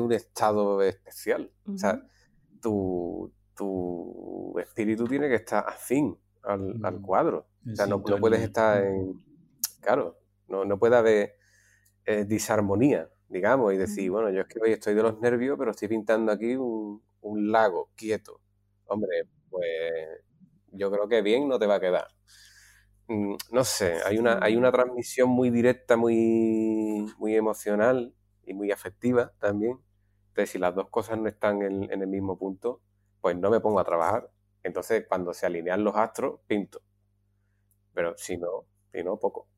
[0.00, 1.52] un estado especial.
[1.66, 2.00] O sea,
[2.62, 3.32] tu,
[4.60, 7.48] espíritu tiene que estar afín al, al cuadro.
[7.70, 9.20] O sea, no, puedes estar en...
[9.80, 11.34] Claro, no, no puede haber
[12.06, 15.70] eh, disarmonía digamos, y decir, bueno, yo es que hoy estoy de los nervios, pero
[15.72, 18.40] estoy pintando aquí un, lago quieto.
[18.86, 19.66] Hombre, pues
[20.72, 22.08] yo creo que bien no te va a quedar.
[23.08, 28.14] Mm, no sé, hay una, hay una transmisión muy directa, muy, muy emocional
[28.44, 29.78] y muy afectiva también.
[30.28, 32.80] Entonces, si las dos cosas no están en, en el mismo punto,
[33.20, 34.30] pues no me pongo a trabajar.
[34.62, 36.82] Entonces, cuando se alinean los astros, pinto.
[37.94, 39.48] Pero si no, si no, poco.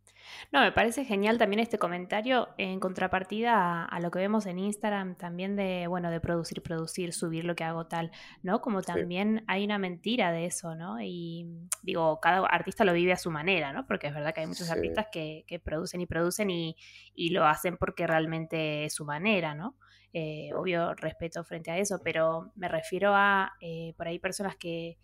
[0.52, 5.16] No, me parece genial también este comentario en contrapartida a, lo que vemos en Instagram
[5.16, 8.10] también de, bueno, de producir, producir, subir lo que hago tal,
[8.42, 8.60] ¿no?
[8.60, 11.00] Como también hay una mentira de eso, ¿no?
[11.00, 11.46] Y
[11.82, 13.86] digo, cada artista lo vive a su manera, ¿no?
[13.86, 16.76] Porque es verdad que hay muchos artistas que, producen y producen y,
[17.14, 19.76] y, lo hacen porque realmente es su manera, ¿no?
[20.12, 24.98] Eh, obvio respeto frente a eso, pero me refiero a eh, por ahí personas que,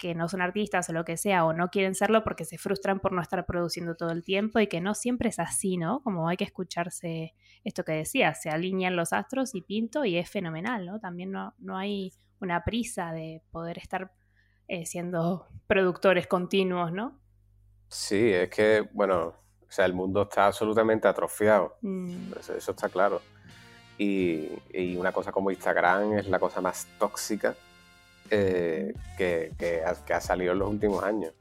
[0.00, 3.00] que no son artistas o lo que sea, o no quieren serlo porque se frustran
[3.00, 6.02] por no estar produciendo todo el tiempo y que no siempre es así, ¿no?
[6.02, 7.34] Como hay que escucharse
[7.64, 10.98] esto que decía, se alinean los astros y pinto y es fenomenal, ¿no?
[11.00, 14.10] También no, no hay una prisa de poder estar
[14.68, 17.20] eh, siendo productores continuos, ¿no?
[17.88, 22.32] Sí, es que, bueno, o sea, el mundo está absolutamente atrofiado, mm.
[22.56, 23.20] eso, está claro.
[23.98, 27.54] Y, y una cosa como Instagram es la cosa más tóxica
[28.30, 31.32] eh, que, que, ha, salido en los últimos años.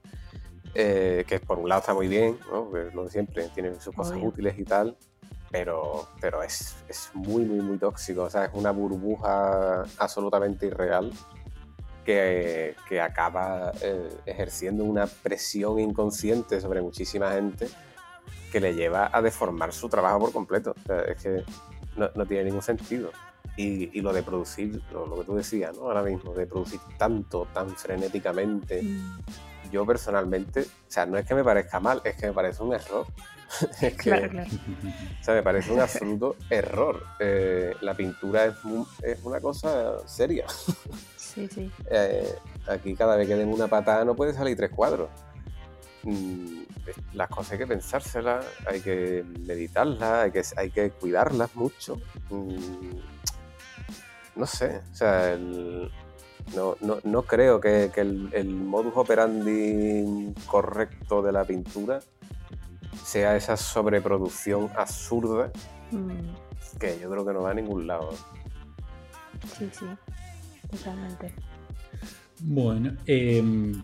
[0.76, 2.70] Eh, que por un lado está muy bien, ¿no?
[2.94, 4.96] lo de siempre, tiene sus cosas útiles y tal,
[5.50, 8.24] pero, pero es, es, muy, muy, muy tóxico.
[8.24, 11.12] O sea, es una burbuja absolutamente irreal
[12.06, 17.68] que, que acaba eh, ejerciendo una presión inconsciente sobre muchísima gente
[18.52, 20.76] que le lleva a deformar su trabajo por completo.
[20.78, 21.44] O sea, es que
[21.98, 23.12] no, no tiene ningún sentido.
[23.62, 25.84] Y, lo de producir, lo, que tú decías, ¿no?
[25.84, 29.20] Ahora mismo, de producir tanto, tan frenéticamente, mm.
[29.70, 32.74] yo personalmente, o sea, no es que me parezca mal, es que me parece un
[32.74, 33.06] error.
[33.82, 34.50] es que, claro, claro.
[34.50, 37.04] O sea, me parece un absoluto error.
[37.20, 38.56] Eh, la pintura es,
[39.04, 40.46] es, una cosa seria.
[41.18, 41.70] sí, sí.
[41.92, 42.34] Eh,
[42.66, 45.10] aquí cada vez que den una patada no puede salir tres cuadros.
[46.04, 46.62] Mm,
[47.14, 52.00] las cosas hay que pensárselas, hay que meditarlas, hay que, hay que cuidarlas mucho.
[52.30, 53.19] Mm,
[54.40, 62.00] no sé, o sea, no, creo que, el, modus operandi correcto de la pintura
[63.04, 65.52] sea esa sobreproducción absurda
[65.92, 66.80] mm.
[66.80, 68.12] que yo creo que no va a ningún lado.
[69.58, 69.86] Sí, sí,
[70.72, 71.34] totalmente.
[72.42, 73.84] Bueno, em,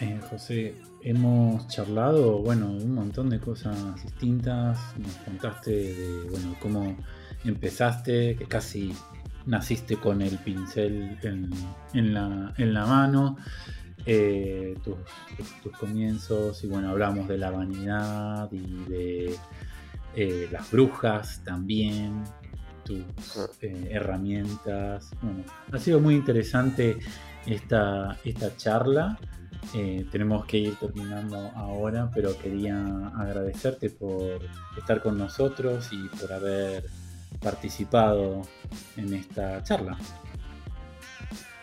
[0.00, 4.78] eh, José, hemos charlado, bueno, un montón de cosas distintas.
[4.98, 6.96] Nos contaste de, bueno, cómo
[7.44, 8.94] empezaste, que casi
[9.46, 13.36] naciste con el pincel en, la, mano,
[14.06, 14.96] eh, tus,
[15.78, 19.36] comienzos, y bueno, hablamos de la vanidad y de
[20.16, 22.24] eh, las brujas también,
[22.84, 23.04] tus
[23.60, 25.10] eh, herramientas.
[25.20, 26.98] Bueno, ha sido muy interesante
[27.46, 29.18] esta, esta charla.
[29.72, 34.40] tenemos que ir terminando ahora, pero quería agradecerte por
[34.76, 36.84] estar con nosotros y por haber
[37.40, 38.42] participado
[38.96, 39.98] en esta charla.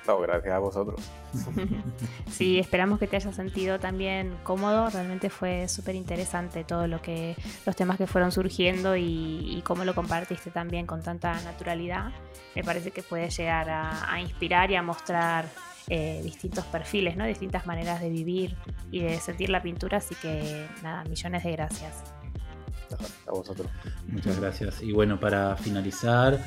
[0.08, 1.00] No, gracias a vosotros.
[2.32, 4.90] sí, esperamos que te hayas sentido también cómodo.
[4.90, 9.94] Realmente fue súper interesante todo lo que, los temas que fueron surgiendo y, cómo lo
[9.94, 12.12] compartiste también con tanta naturalidad.
[12.56, 15.46] Me parece que puede llegar a, inspirar y a mostrar
[15.88, 17.26] eh, distintos perfiles, ¿no?
[17.26, 18.58] distintas maneras de vivir
[18.92, 20.00] y de sentir la pintura.
[20.00, 22.21] Así que nada, millones de gracias.
[23.28, 23.68] A vosotros.
[24.08, 24.82] Muchas gracias.
[24.82, 26.40] Y bueno, para finalizar,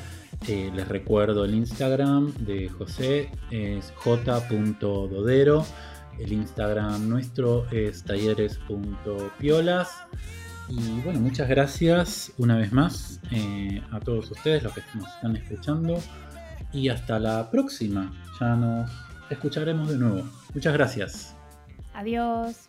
[0.49, 5.64] eh, les recuerdo el Instagram de José, es j.dodero.
[6.18, 9.90] El Instagram nuestro es talleres.piolas.
[10.68, 15.36] Y bueno, muchas gracias una vez más eh, a todos ustedes, los que nos están
[15.36, 16.01] escuchando.
[16.72, 18.12] Y hasta la próxima.
[18.40, 18.90] Ya nos
[19.30, 20.22] escucharemos de nuevo.
[20.55, 21.36] Muchas gracias.
[21.95, 22.68] Adiós.